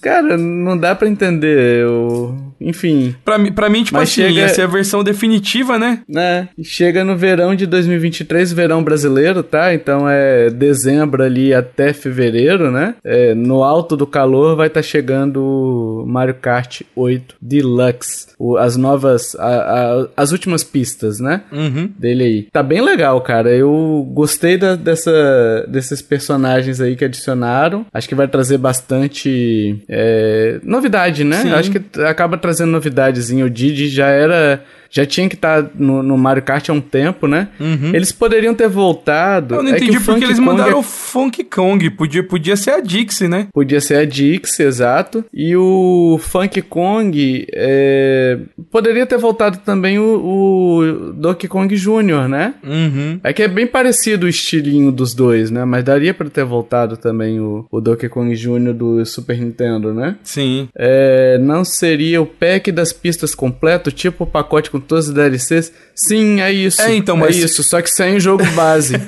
[0.00, 1.82] Cara, não dá para entender.
[1.82, 2.49] Eu...
[2.60, 3.14] Enfim.
[3.24, 4.40] Pra, pra mim, tipo assim, chega...
[4.40, 6.02] ia ser a versão definitiva, né?
[6.06, 6.48] Né?
[6.62, 9.72] Chega no verão de 2023, verão brasileiro, tá?
[9.72, 12.94] Então é dezembro ali até fevereiro, né?
[13.02, 18.28] É, no alto do calor vai estar tá chegando Mario Kart 8 Deluxe.
[18.38, 19.34] O, as novas.
[19.36, 21.42] A, a, as últimas pistas, né?
[21.50, 21.90] Uhum.
[21.98, 22.42] Dele aí.
[22.52, 23.50] Tá bem legal, cara.
[23.50, 27.86] Eu gostei da, dessa, desses personagens aí que adicionaram.
[27.92, 31.38] Acho que vai trazer bastante é, novidade, né?
[31.38, 31.52] Sim.
[31.52, 33.44] Acho que acaba trazendo novidadezinha.
[33.44, 36.80] O Didi já era já tinha que estar tá no, no, Mario Kart há um
[36.80, 37.48] tempo, né?
[37.60, 37.94] Uhum.
[37.94, 39.54] Eles poderiam ter voltado.
[39.54, 40.76] Eu não é entendi porque Funk eles Kong mandaram é...
[40.76, 41.90] o Funk Kong.
[41.90, 43.46] Podia, podia ser a Dixie, né?
[43.52, 45.24] Podia ser a Dixie, exato.
[45.32, 48.38] E o Funk Kong é...
[48.70, 52.54] poderia ter voltado também o, o Donkey Kong Jr., né?
[52.64, 53.20] Uhum.
[53.22, 55.64] É que é bem parecido o estilinho dos dois, né?
[55.64, 58.72] Mas daria para ter voltado também o, o Donkey Kong Jr.
[58.72, 60.16] do Super Nintendo, né?
[60.24, 60.68] Sim.
[60.74, 61.38] É...
[61.38, 65.72] Não seria o pack das pistas completo, tipo o pacote com todas as DLCs?
[65.94, 66.80] Sim, é isso.
[66.82, 67.36] É, então, mas...
[67.36, 68.94] É isso, só que sem o jogo base.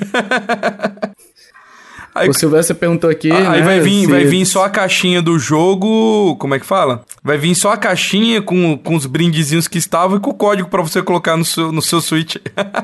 [2.15, 3.31] Aí, o Silvestre perguntou aqui.
[3.31, 4.07] Aí né, vai, vir, se...
[4.07, 6.35] vai vir só a caixinha do jogo.
[6.37, 7.03] Como é que fala?
[7.23, 10.69] Vai vir só a caixinha com, com os brindezinhos que estavam e com o código
[10.69, 12.35] para você colocar no seu, no seu Switch.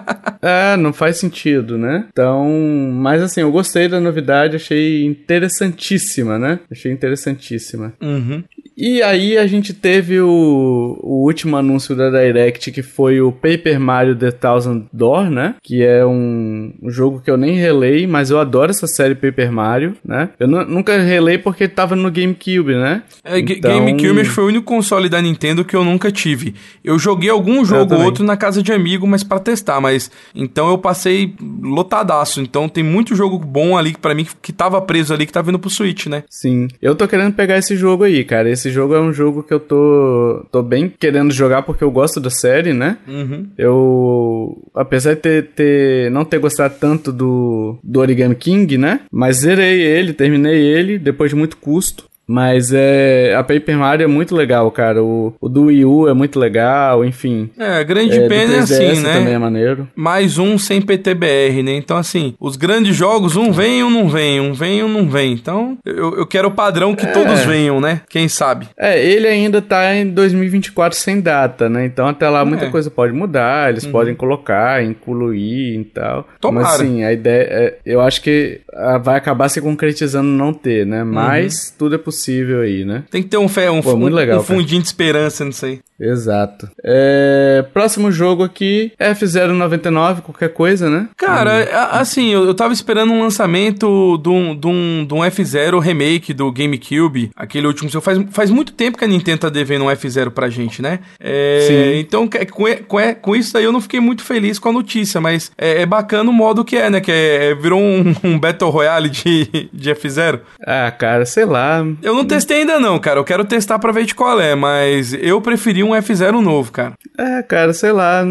[0.41, 2.05] é, não faz sentido, né?
[2.11, 2.49] Então.
[2.93, 6.59] Mas assim, eu gostei da novidade, achei interessantíssima, né?
[6.71, 7.93] Achei interessantíssima.
[8.01, 8.43] Uhum.
[8.79, 13.77] E aí a gente teve o, o último anúncio da Direct, que foi o Paper
[13.77, 15.55] Mario The Thousand Door, né?
[15.61, 19.51] Que é um, um jogo que eu nem relei, mas eu adoro essa série Paper
[19.51, 20.29] Mario, né?
[20.39, 23.03] Eu nunca relei porque tava no GameCube, né?
[23.21, 23.69] É, então...
[23.69, 26.55] GameCube foi o único console da Nintendo que eu nunca tive.
[26.81, 30.69] Eu joguei algum jogo ou outro na casa de amigo, mas para testar, mas então
[30.69, 32.39] eu passei lotadaço.
[32.39, 35.59] Então tem muito jogo bom ali para mim que tava preso ali que tá vindo
[35.59, 36.23] pro Switch, né?
[36.29, 36.69] Sim.
[36.81, 38.49] Eu tô querendo pegar esse jogo aí, cara.
[38.49, 42.19] Esse jogo é um jogo que eu tô tô bem querendo jogar porque eu gosto
[42.19, 42.97] da série, né?
[43.07, 43.47] Uhum.
[43.57, 49.01] Eu apesar de ter, ter não ter gostado tanto do do Origami King, né?
[49.11, 52.08] Mas zerei ele, terminei ele, depois de muito custo.
[52.29, 53.33] Mas é.
[53.35, 55.03] A Paper Mario é muito legal, cara.
[55.03, 57.49] O, o do Wii U é muito legal, enfim.
[57.57, 59.13] É, a grande é, pena é assim, né?
[59.13, 59.87] também é maneiro.
[59.95, 61.73] Mais um sem PTBR, né?
[61.73, 65.33] Então, assim, os grandes jogos, um vem ou não vem, um vem ou não vem.
[65.33, 67.11] Então, eu, eu quero o padrão que é.
[67.11, 68.01] todos venham, né?
[68.07, 68.67] Quem sabe?
[68.77, 71.83] É, ele ainda tá em 2024 sem data, né?
[71.83, 72.69] Então, até lá muita é.
[72.69, 73.91] coisa pode mudar, eles uhum.
[73.91, 76.27] podem colocar, incluir e tal.
[76.39, 76.67] Tomara.
[76.67, 77.47] Mas, assim, a ideia.
[77.49, 81.03] É, eu acho que ah, vai acabar se concretizando não ter, né?
[81.03, 81.75] Mas uhum.
[81.79, 83.03] tudo é possível possível aí, né?
[83.09, 85.79] Tem que ter um, fé, um, Pô, um, um fundinho de esperança nisso aí.
[85.99, 86.69] Exato.
[86.83, 87.65] É...
[87.73, 91.09] Próximo jogo aqui, F099, qualquer coisa, né?
[91.17, 91.87] Cara, hum.
[91.91, 96.33] assim, eu, eu tava esperando um lançamento de um, de um, de um F0 remake
[96.33, 98.03] do GameCube, aquele último jogo.
[98.03, 100.99] Faz, faz muito tempo que a Nintendo tá devendo um F0 pra gente, né?
[101.19, 101.65] É...
[101.67, 101.99] Sim.
[101.99, 105.51] Então, com, com, com isso aí eu não fiquei muito feliz com a notícia, mas
[105.57, 107.01] é, é bacana o modo que é, né?
[107.01, 110.39] Que é, virou um, um Battle Royale de, de F0.
[110.65, 111.85] Ah, cara, sei lá.
[112.01, 113.19] Eu não testei ainda não, cara.
[113.19, 116.93] Eu quero testar pra ver de qual é, mas eu preferi um F0 novo, cara.
[117.17, 118.23] É, cara, sei lá.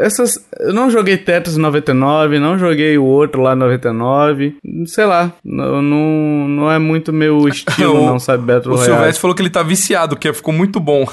[0.00, 4.56] Essas, eu não joguei Tetris 99, não joguei o outro lá 99.
[4.86, 5.32] Sei lá.
[5.44, 9.50] Não, não, é muito meu estilo, o, não, sabe, Battle O Silvestre falou que ele
[9.50, 11.06] tá viciado, que ficou muito bom.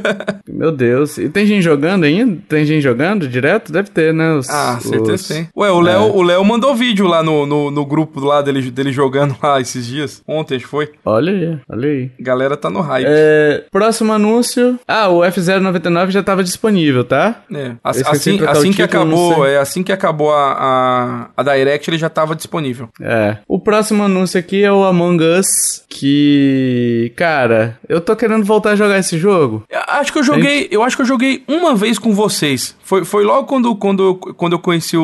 [0.48, 1.18] meu Deus.
[1.18, 2.38] E tem gente jogando ainda?
[2.48, 3.72] Tem gente jogando direto?
[3.72, 4.34] Deve ter, né?
[4.34, 5.28] Os, ah, certeza os...
[5.28, 5.48] tem.
[5.56, 6.12] Ué, o Léo, é.
[6.12, 9.86] o Léo mandou vídeo lá no, no, no grupo lá dele, dele jogando lá esses
[9.86, 10.22] dias.
[10.26, 10.90] Ontem, acho que foi.
[11.04, 12.10] Olha aí olha aí.
[12.18, 13.06] Galera tá no hype.
[13.08, 14.78] É, próximo anúncio.
[14.86, 17.42] Ah, o F099 já tava disponível, tá?
[17.52, 17.72] É.
[17.82, 22.34] Assim, assim que acabou, é assim que acabou a, a, a Direct, ele já tava
[22.34, 22.88] disponível.
[23.00, 23.38] É.
[23.46, 28.76] O próximo anúncio aqui é o Among Us, que, cara, eu tô querendo voltar a
[28.76, 29.64] jogar esse jogo.
[29.68, 32.74] Eu acho que eu joguei, eu acho que eu joguei uma vez com vocês.
[32.82, 35.02] Foi, foi logo quando, quando, quando eu conheci o,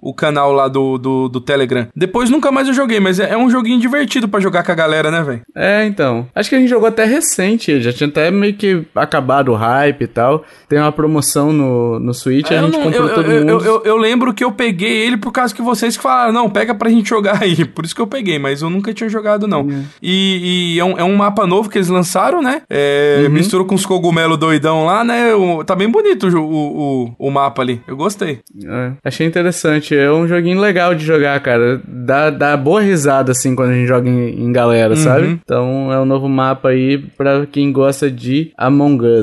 [0.00, 1.88] o, o canal lá do, do, do, Telegram.
[1.94, 4.74] Depois nunca mais eu joguei, mas é, é um joguinho divertido para jogar com a
[4.74, 5.42] galera, né, velho?
[5.54, 6.26] É, então.
[6.34, 10.02] Acho que a gente jogou até recente, já tinha até meio que acabado o hype
[10.02, 10.44] e tal.
[10.68, 13.64] Tem uma promoção no, no Switch, é, a gente não, comprou eu, todo eu, mundo.
[13.64, 16.90] Eu, eu, lembro que eu peguei ele por causa que vocês falaram, não, pega pra
[16.90, 17.64] gente jogar aí.
[17.72, 19.62] Por isso que eu peguei, mas eu nunca tinha jogado, não.
[19.62, 19.84] Uhum.
[20.02, 22.62] E, e é, um, é, um, mapa novo que eles lançaram, né?
[22.68, 23.32] É, uhum.
[23.32, 25.34] Mistura com os cogumelos doidão lá, né?
[25.34, 27.80] O, tá bem bonito o, o, o, mapa ali.
[27.86, 28.40] Eu gostei.
[28.64, 29.94] É, achei interessante.
[29.94, 31.80] É um joguinho legal de jogar, cara.
[31.86, 35.00] Dá, dá boa risada, assim, quando a gente joga em, em galera, uhum.
[35.00, 35.40] sabe?
[35.44, 39.21] Então é um novo mapa aí pra quem gosta de Among Us.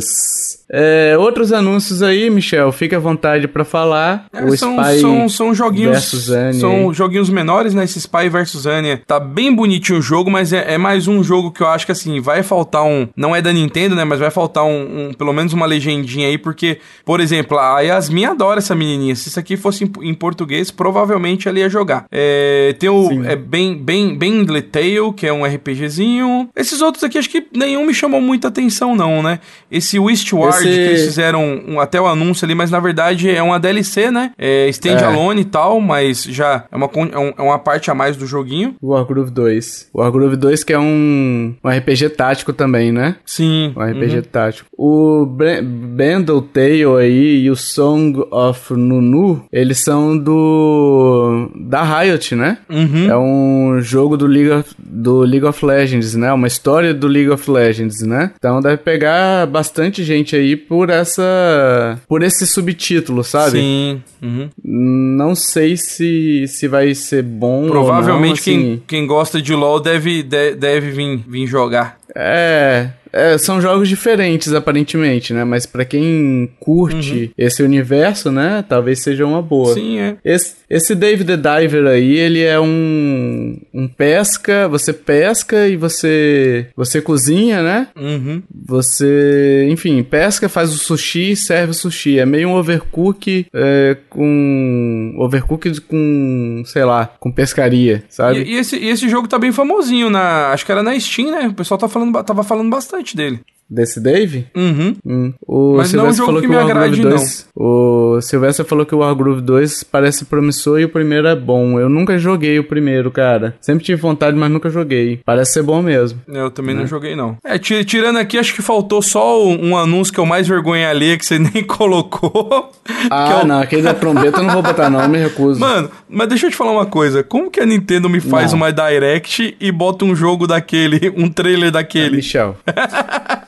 [0.71, 4.27] É, outros anúncios aí, Michel, fique à vontade para falar.
[4.31, 6.29] É, são, são, são joguinhos.
[6.59, 7.83] São joguinhos menores, né?
[7.85, 9.01] Esse Spy vs Anya.
[9.07, 11.91] Tá bem bonitinho o jogo, mas é, é, mais um jogo que eu acho que
[11.91, 13.07] assim, vai faltar um.
[13.15, 14.03] Não é da Nintendo, né?
[14.03, 18.25] Mas vai faltar um, um pelo menos uma legendinha aí, porque, por exemplo, a Yasmin
[18.25, 19.15] adora essa menininha.
[19.15, 22.05] Se isso aqui fosse em, em português, provavelmente ela ia jogar.
[22.12, 26.49] É, tem o é, bem, bem, bem Tale, que é um RPGzinho.
[26.55, 29.39] Esses outros aqui, acho que nenhum me chamou muita atenção, não, né?
[29.71, 30.67] Esse Westward Esse...
[30.67, 34.32] que eles fizeram um, até o anúncio ali, mas na verdade é uma DLC, né?
[34.38, 35.43] É standalone é.
[35.43, 38.75] e tal, mas já é uma, é, é uma parte a mais do joguinho.
[38.82, 39.89] Wargroove 2.
[39.95, 43.15] Wargroove 2 que é um, um RPG tático também, né?
[43.25, 43.73] Sim.
[43.75, 44.21] Um RPG uhum.
[44.23, 44.69] tático.
[44.78, 51.49] O Bendel Tale aí e o Song of Nunu, eles são do...
[51.56, 52.58] da Riot, né?
[52.69, 53.10] Uhum.
[53.10, 56.32] É um jogo do League, of, do League of Legends, né?
[56.34, 58.32] Uma história do League of Legends, né?
[58.38, 61.99] Então deve pegar bastante gente aí por essa.
[62.07, 63.59] por esse subtítulo, sabe?
[63.59, 64.03] Sim.
[64.21, 64.49] Uhum.
[64.63, 67.67] Não sei se, se vai ser bom.
[67.67, 68.43] Provavelmente não, assim...
[68.43, 71.98] quem, quem gosta de LoL deve, deve, deve vir, vir jogar.
[72.15, 75.43] É, é, são jogos diferentes, aparentemente, né?
[75.43, 77.29] Mas para quem curte uhum.
[77.37, 78.63] esse universo, né?
[78.67, 79.73] Talvez seja uma boa.
[79.73, 80.17] Sim, é.
[80.23, 86.67] Esse, esse Dave the Diver aí, ele é um, um pesca, você pesca e você
[86.75, 87.87] você cozinha, né?
[87.95, 88.41] Uhum.
[88.67, 92.19] Você, enfim, pesca, faz o sushi e serve o sushi.
[92.19, 95.15] É meio um overcook é, com...
[95.17, 98.43] overcook com, sei lá, com pescaria, sabe?
[98.43, 100.51] E, e, esse, e esse jogo tá bem famosinho na...
[100.51, 101.47] acho que era na Steam, né?
[101.47, 103.43] O pessoal tá falando, tava falando bastante dele.
[103.69, 104.47] Desse Dave?
[104.55, 104.95] Uhum.
[105.05, 105.34] Hum.
[105.45, 107.63] O Mas Silvestre não é um jogo falou que, que me agrade, 2, não.
[107.63, 111.79] O Silvestre falou que o Wargroove 2 parece promissor e o primeiro é bom.
[111.79, 113.55] Eu nunca joguei o primeiro, cara.
[113.62, 115.19] Sempre tive vontade, mas nunca joguei.
[115.23, 116.19] Parece ser bom mesmo.
[116.27, 116.82] Eu também né?
[116.82, 117.38] não joguei, não.
[117.43, 121.25] É, tirando aqui, acho que faltou só um anúncio que o mais vergonha ali que
[121.25, 122.71] você nem colocou.
[123.10, 123.47] Ah, é o...
[123.47, 123.60] não.
[123.60, 125.01] Aquele da trombeta eu não vou botar, não.
[125.01, 125.60] Eu me recuso.
[125.60, 127.23] Mano, mas deixa eu te falar uma coisa.
[127.23, 128.58] Como que a Nintendo me faz não.
[128.58, 132.15] uma Direct e bota um jogo daquele, um trailer daquele?
[132.15, 132.58] É, Michel.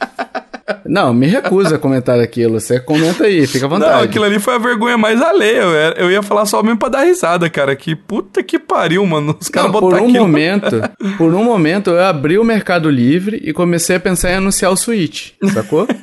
[0.85, 2.59] Não, me recusa a comentar aquilo.
[2.59, 3.91] Você comenta aí, fica à vontade.
[3.91, 5.63] Não, aquilo ali foi a vergonha mais alheia.
[5.97, 7.75] Eu ia falar só mesmo pra dar risada, cara.
[7.75, 9.35] Que puta que pariu, mano.
[9.39, 10.27] Os caras botaram Por um aquilo...
[10.27, 10.81] momento,
[11.17, 14.77] por um momento, eu abri o Mercado Livre e comecei a pensar em anunciar o
[14.77, 15.87] Switch, sacou?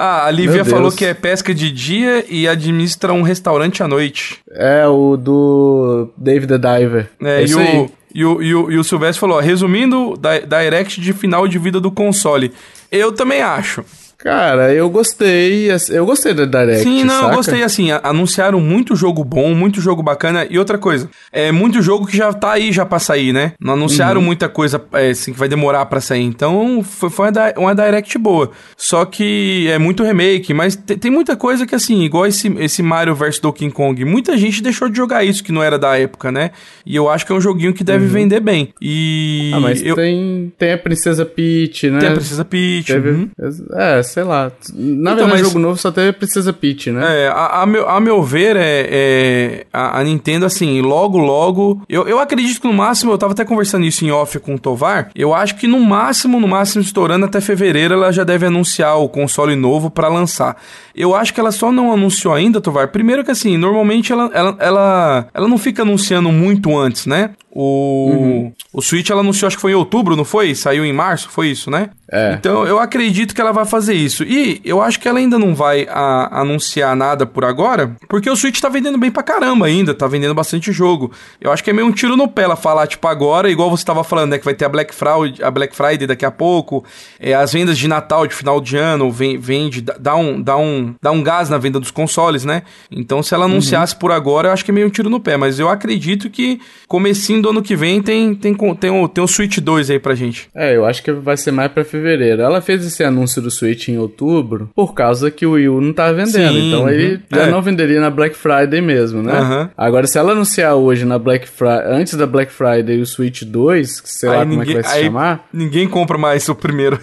[0.00, 4.38] Ah, a Lívia falou que é pesca de dia e administra um restaurante à noite.
[4.52, 7.10] É, o do David the Diver.
[7.20, 10.14] É, é e, o, e, o, e, o, e o Silvestre falou, ó, resumindo,
[10.48, 12.52] Direct de final de vida do console.
[12.90, 13.84] Eu também acho.
[14.18, 15.68] Cara, eu gostei.
[15.88, 16.82] Eu gostei da Direct.
[16.82, 17.26] Sim, não, saca?
[17.26, 17.90] eu gostei assim.
[18.02, 20.44] Anunciaram muito jogo bom, muito jogo bacana.
[20.50, 23.52] E outra coisa, é muito jogo que já tá aí já pra sair, né?
[23.60, 24.26] Não anunciaram uhum.
[24.26, 26.24] muita coisa é, assim, que vai demorar pra sair.
[26.24, 28.50] Então foi, foi uma, uma Direct boa.
[28.76, 33.14] Só que é muito remake, mas tem muita coisa que assim, igual esse, esse Mario
[33.14, 36.50] vs Donkey Kong, muita gente deixou de jogar isso que não era da época, né?
[36.84, 38.10] E eu acho que é um joguinho que deve uhum.
[38.10, 38.72] vender bem.
[38.82, 39.52] E.
[39.54, 39.94] Ah, mas eu...
[39.94, 42.00] tem, tem a Princesa Peach, né?
[42.00, 42.86] Tem a Princesa Peach.
[42.86, 43.10] Teve...
[43.10, 43.30] Uhum.
[43.74, 44.50] É, sei lá.
[44.74, 45.40] Na então, verdade, mas...
[45.40, 47.24] jogo novo só teve Princesa Peach, né?
[47.24, 51.82] É, a, a, meu, a meu ver, é, é a, a, Nintendo, assim, logo, logo.
[51.88, 54.58] Eu, eu acredito que no máximo, eu tava até conversando isso em off com o
[54.58, 55.10] Tovar.
[55.14, 59.08] Eu acho que no máximo, no máximo, estourando até fevereiro, ela já deve anunciar o
[59.08, 60.56] console novo para lançar.
[60.98, 62.88] Eu acho que ela só não anunciou ainda, Tovar.
[62.88, 67.30] Primeiro que assim, normalmente ela, ela, ela, ela não fica anunciando muito antes, né?
[67.50, 68.52] O, uhum.
[68.72, 70.54] o Switch ela anunciou, acho que foi em outubro, não foi?
[70.54, 71.90] Saiu em março, foi isso, né?
[72.10, 72.34] É.
[72.38, 74.22] Então eu acredito que ela vai fazer isso.
[74.22, 78.36] E eu acho que ela ainda não vai a, anunciar nada por agora, porque o
[78.36, 81.10] Switch tá vendendo bem pra caramba ainda, tá vendendo bastante jogo.
[81.40, 83.84] Eu acho que é meio um tiro no pé ela falar, tipo, agora, igual você
[83.84, 84.38] tava falando, né?
[84.38, 86.84] Que vai ter a Black Friday, a Black Friday daqui a pouco,
[87.18, 91.10] é, as vendas de Natal, de final de ano, vende, dá um, dá, um, dá
[91.10, 92.62] um gás na venda dos consoles, né?
[92.90, 93.52] Então se ela uhum.
[93.52, 94.00] anunciasse uhum.
[94.00, 95.36] por agora, eu acho que é meio um tiro no pé.
[95.36, 99.22] Mas eu acredito que comecinho do ano que vem tem, tem, tem, tem, um, tem
[99.22, 100.48] um Switch 2 aí pra gente.
[100.54, 102.42] É, eu acho que vai ser mais pra fevereiro.
[102.42, 105.92] Ela fez esse anúncio do Switch em outubro por causa que o Wii U não
[105.92, 106.52] tava vendendo.
[106.52, 107.50] Sim, então ele já é.
[107.50, 109.40] não venderia na Black Friday mesmo, né?
[109.40, 109.68] Uhum.
[109.76, 114.02] Agora, se ela anunciar hoje na Black Friday, antes da Black Friday o Switch 2,
[114.04, 115.48] sei aí lá ninguém, como é que vai se chamar.
[115.52, 116.98] Ninguém compra mais o primeiro.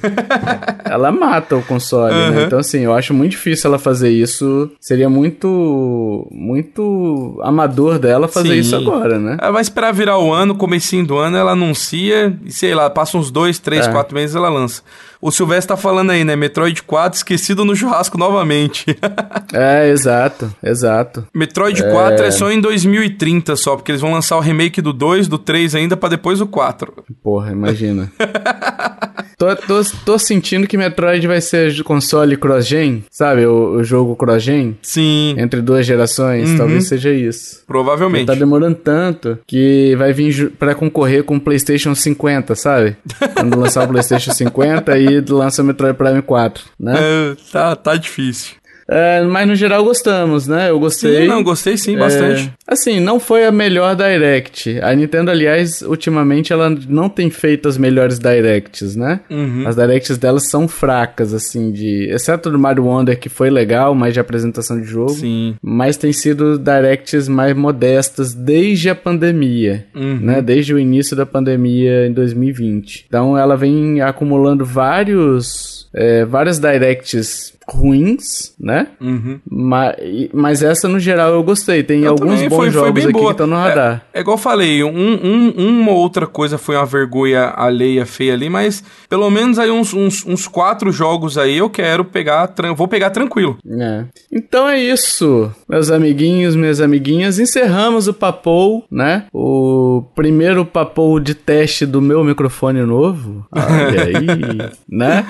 [0.84, 2.32] ela mata o console, uhum.
[2.32, 2.43] né?
[2.45, 4.69] Então, assim, eu acho muito difícil ela fazer isso.
[4.79, 6.27] Seria muito.
[6.31, 8.59] muito amador dela fazer Sim.
[8.59, 9.38] isso agora, né?
[9.41, 13.17] Ela vai esperar virar o ano, comecinho do ano, ela anuncia e sei lá, passa
[13.17, 13.91] uns dois, três, é.
[13.91, 14.81] quatro meses ela lança.
[15.21, 16.36] O Silvestre tá falando aí, né?
[16.36, 18.86] Metroid 4 esquecido no churrasco novamente.
[19.54, 21.28] é, exato, exato.
[21.34, 21.91] Metroid é...
[21.91, 25.38] 4 é só em 2030 só, porque eles vão lançar o remake do 2, do
[25.38, 26.93] 3 ainda para depois o 4.
[27.23, 28.12] Porra, imagina.
[29.38, 33.45] Tô, tô, tô, sentindo que Metroid vai ser console cross-gen, sabe?
[33.45, 34.78] O, o, jogo cross-gen.
[34.82, 35.36] Sim.
[35.38, 36.51] Entre duas gerações.
[36.51, 36.58] Uhum.
[36.58, 37.62] Talvez seja isso.
[37.67, 38.25] Provavelmente.
[38.25, 42.95] Porque tá demorando tanto que vai vir para concorrer com o PlayStation 50, sabe?
[43.36, 46.94] Quando lançar o PlayStation 50 e lança o Metroid Prime 4, né?
[46.98, 48.56] É, tá, tá difícil.
[48.88, 50.69] É, mas no geral gostamos, né?
[50.69, 51.24] Eu gostei.
[51.24, 52.52] Sim, não, gostei sim, bastante.
[52.67, 54.80] É, assim, não foi a melhor Direct.
[54.82, 59.21] A Nintendo, aliás, ultimamente ela não tem feito as melhores Directs, né?
[59.30, 59.67] Uhum.
[59.67, 62.10] As Directs delas são fracas, assim, de.
[62.10, 65.13] Exceto do Mario Wonder, que foi legal, mais de apresentação de jogo.
[65.13, 65.56] Sim.
[65.62, 70.19] Mas tem sido Directs mais modestas desde a pandemia, uhum.
[70.21, 70.41] né?
[70.41, 73.06] Desde o início da pandemia em 2020.
[73.08, 78.88] Então ela vem acumulando vários é, várias directs ruins, né?
[79.01, 79.39] Uhum.
[79.49, 79.95] Mas,
[80.34, 81.84] mas essa, no geral, eu gostei.
[81.84, 83.25] Tem eu alguns bons foi, jogos foi aqui boa.
[83.25, 84.05] que estão no radar.
[84.13, 88.34] É, é igual eu falei, um, um, uma outra coisa foi uma vergonha alheia feia
[88.34, 92.88] ali, mas pelo menos aí uns, uns, uns quatro jogos aí eu quero pegar, vou
[92.88, 93.58] pegar tranquilo.
[93.67, 94.03] É.
[94.31, 97.39] Então é isso, meus amiguinhos, minhas amiguinhas.
[97.39, 99.25] Encerramos o Papou, né?
[99.34, 103.45] O primeiro Papou de teste do meu microfone novo.
[103.51, 105.25] Olha aí, né?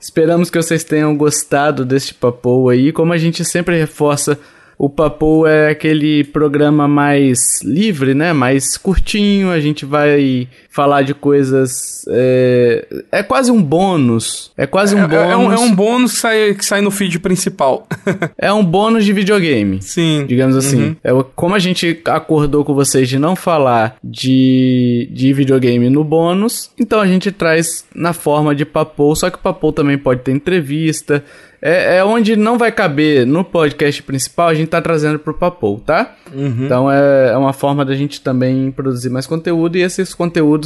[0.00, 2.92] Esperamos que vocês tenham gostado deste papo aí.
[2.92, 4.38] Como a gente sempre reforça,
[4.78, 8.34] o Papo é aquele programa mais livre, né?
[8.34, 9.50] Mais curtinho.
[9.50, 10.46] A gente vai
[10.76, 12.04] falar de coisas.
[12.06, 14.52] É, é quase um bônus.
[14.58, 15.30] É quase um é, bônus.
[15.30, 17.88] É um, é um bônus que sai, que sai no feed principal.
[18.36, 19.80] é um bônus de videogame.
[19.80, 20.26] Sim.
[20.28, 20.88] Digamos assim.
[20.88, 20.96] Uhum.
[21.02, 26.70] É, como a gente acordou com vocês de não falar de, de videogame no bônus,
[26.78, 29.16] então a gente traz na forma de papo.
[29.16, 31.24] Só que o papo também pode ter entrevista.
[31.60, 35.80] É, é, onde não vai caber no podcast principal, a gente tá trazendo pro Papou,
[35.80, 36.14] tá?
[36.32, 36.64] Uhum.
[36.64, 40.65] Então é, é uma forma da gente também produzir mais conteúdo e esses conteúdos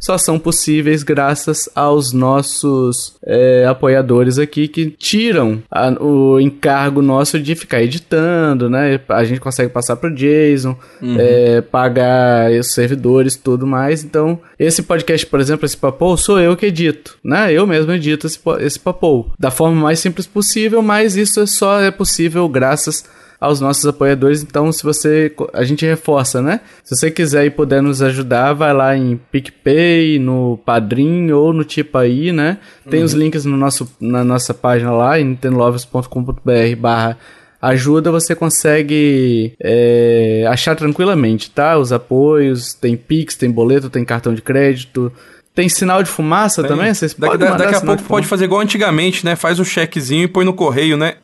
[0.00, 7.38] só são possíveis graças aos nossos é, apoiadores aqui que tiram a, o encargo nosso
[7.38, 8.98] de ficar editando, né?
[9.10, 11.16] A gente consegue passar pro Jason, uhum.
[11.18, 14.02] é, pagar os servidores, tudo mais.
[14.02, 17.52] Então, esse podcast, por exemplo, esse papo, sou eu que edito, né?
[17.52, 21.90] Eu mesmo edito esse, esse papo da forma mais simples possível, mas isso só é
[21.90, 23.04] possível graças
[23.40, 24.42] aos nossos apoiadores.
[24.42, 25.32] Então, se você.
[25.52, 26.60] A gente reforça, né?
[26.84, 31.64] Se você quiser e puder nos ajudar, vai lá em PicPay, no Padrim ou no
[31.64, 32.58] Tipaí, né?
[32.88, 33.06] Tem uhum.
[33.06, 37.16] os links no nosso, na nossa página lá, em nintendolovers.com.br barra
[37.60, 41.76] ajuda você consegue é, achar tranquilamente, tá?
[41.76, 45.12] Os apoios, tem Pix, tem boleto, tem cartão de crédito,
[45.54, 46.70] tem sinal de fumaça Tem.
[46.70, 46.94] também?
[46.94, 49.34] Vocês daqui, podem daqui a pouco pode fazer igual antigamente, né?
[49.34, 51.14] Faz o chequezinho e põe no correio, né?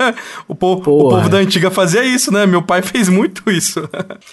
[0.48, 2.46] o, povo, o povo da antiga fazia isso, né?
[2.46, 3.86] Meu pai fez muito isso.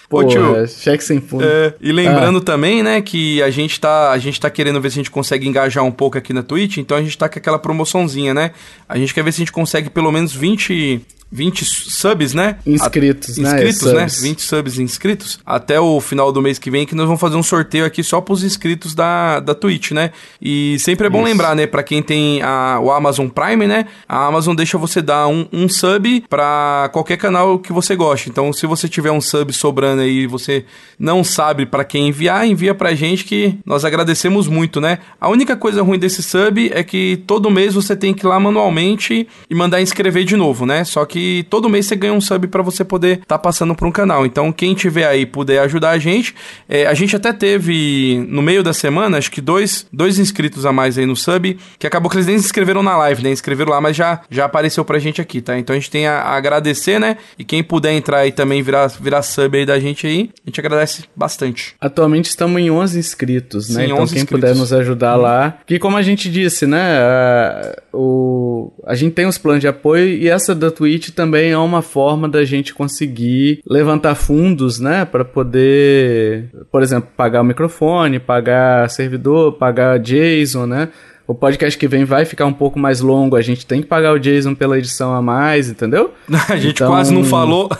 [0.09, 1.43] Pô, tio, é, cheque sem fundo.
[1.43, 2.41] É, e lembrando ah.
[2.41, 5.47] também, né, que a gente, tá, a gente tá querendo ver se a gente consegue
[5.47, 8.51] engajar um pouco aqui na Twitch, então a gente tá com aquela promoçãozinha, né?
[8.87, 12.57] A gente quer ver se a gente consegue pelo menos 20 20 subs, né?
[12.65, 13.49] Inscritos, A, né?
[13.49, 14.07] Inscritos, né?
[14.29, 17.43] 20 subs inscritos até o final do mês que vem que nós vamos fazer um
[17.43, 20.11] sorteio aqui só pros inscritos da, da Twitch, né?
[20.41, 21.27] E sempre é bom Isso.
[21.27, 21.65] lembrar, né?
[21.65, 23.85] Pra quem tem a, o Amazon Prime, né?
[24.09, 28.29] A Amazon deixa você dar um, um sub pra qualquer canal que você goste.
[28.29, 30.65] Então, se você tiver um sub sobrando aí e você
[30.99, 34.99] não sabe para quem enviar, envia pra gente que nós agradecemos muito, né?
[35.19, 38.39] A única coisa ruim desse sub é que todo mês você tem que ir lá
[38.39, 40.83] manualmente e mandar inscrever de novo, né?
[40.83, 43.75] Só que que todo mês você ganha um sub para você poder estar tá passando
[43.75, 44.25] por um canal.
[44.25, 46.33] Então, quem tiver aí puder ajudar a gente,
[46.67, 50.73] é, a gente até teve no meio da semana, acho que dois, dois inscritos a
[50.73, 53.31] mais aí no sub, que acabou que eles nem se inscreveram na live, né?
[53.31, 55.57] Inscreveram lá, mas já, já apareceu pra gente aqui, tá?
[55.57, 57.17] Então a gente tem a, a agradecer, né?
[57.37, 60.59] E quem puder entrar aí também virar, virar sub aí da gente aí, a gente
[60.59, 61.75] agradece bastante.
[61.79, 63.85] Atualmente estamos em 11 inscritos, né?
[63.85, 64.29] Sim, então quem inscritos.
[64.29, 65.21] puder nos ajudar hum.
[65.21, 65.57] lá.
[65.67, 66.81] Que como a gente disse, né?
[66.81, 71.57] A, o, a gente tem os planos de apoio e essa da Twitch também é
[71.57, 78.19] uma forma da gente conseguir levantar fundos, né, para poder, por exemplo, pagar o microfone,
[78.19, 80.89] pagar servidor, pagar JSON, né?
[81.31, 84.13] O podcast que vem vai ficar um pouco mais longo, a gente tem que pagar
[84.13, 86.11] o Jason pela edição a mais, entendeu?
[86.49, 86.89] a gente então...
[86.89, 87.69] quase não falou.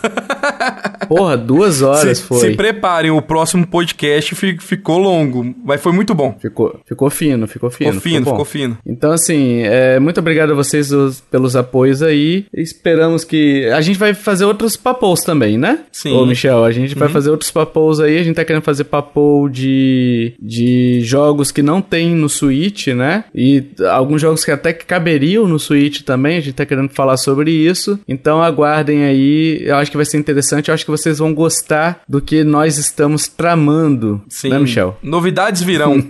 [1.07, 2.39] Porra, duas horas se, foi.
[2.39, 6.37] Se preparem, o próximo podcast ficou longo, mas foi muito bom.
[6.39, 7.91] Ficou, ficou fino, ficou fino.
[7.91, 8.77] Ficou fino, ficou, ficou fino.
[8.85, 12.45] Então, assim, é, muito obrigado a vocês os, pelos apoios aí.
[12.53, 13.67] Esperamos que.
[13.71, 15.79] A gente vai fazer outros papos também, né?
[15.91, 16.13] Sim.
[16.13, 16.99] Ô, Michel, a gente uhum.
[16.99, 18.17] vai fazer outros papos aí.
[18.17, 23.25] A gente tá querendo fazer papo de, de jogos que não tem no Switch, né?
[23.41, 27.17] E alguns jogos que até que caberiam no Switch também, a gente tá querendo falar
[27.17, 27.99] sobre isso.
[28.07, 32.01] Então aguardem aí, eu acho que vai ser interessante, eu acho que vocês vão gostar
[32.07, 34.49] do que nós estamos tramando, Sim.
[34.49, 34.95] né, Michel?
[35.01, 36.03] Novidades virão.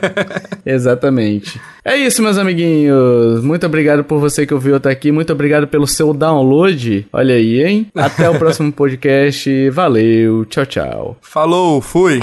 [0.66, 1.58] Exatamente.
[1.82, 3.42] É isso, meus amiguinhos.
[3.42, 5.10] Muito obrigado por você que ouviu até aqui.
[5.10, 7.06] Muito obrigado pelo seu download.
[7.10, 7.86] Olha aí, hein?
[7.94, 9.70] Até o próximo podcast.
[9.70, 10.44] Valeu.
[10.44, 11.16] Tchau, tchau.
[11.22, 12.20] Falou, fui.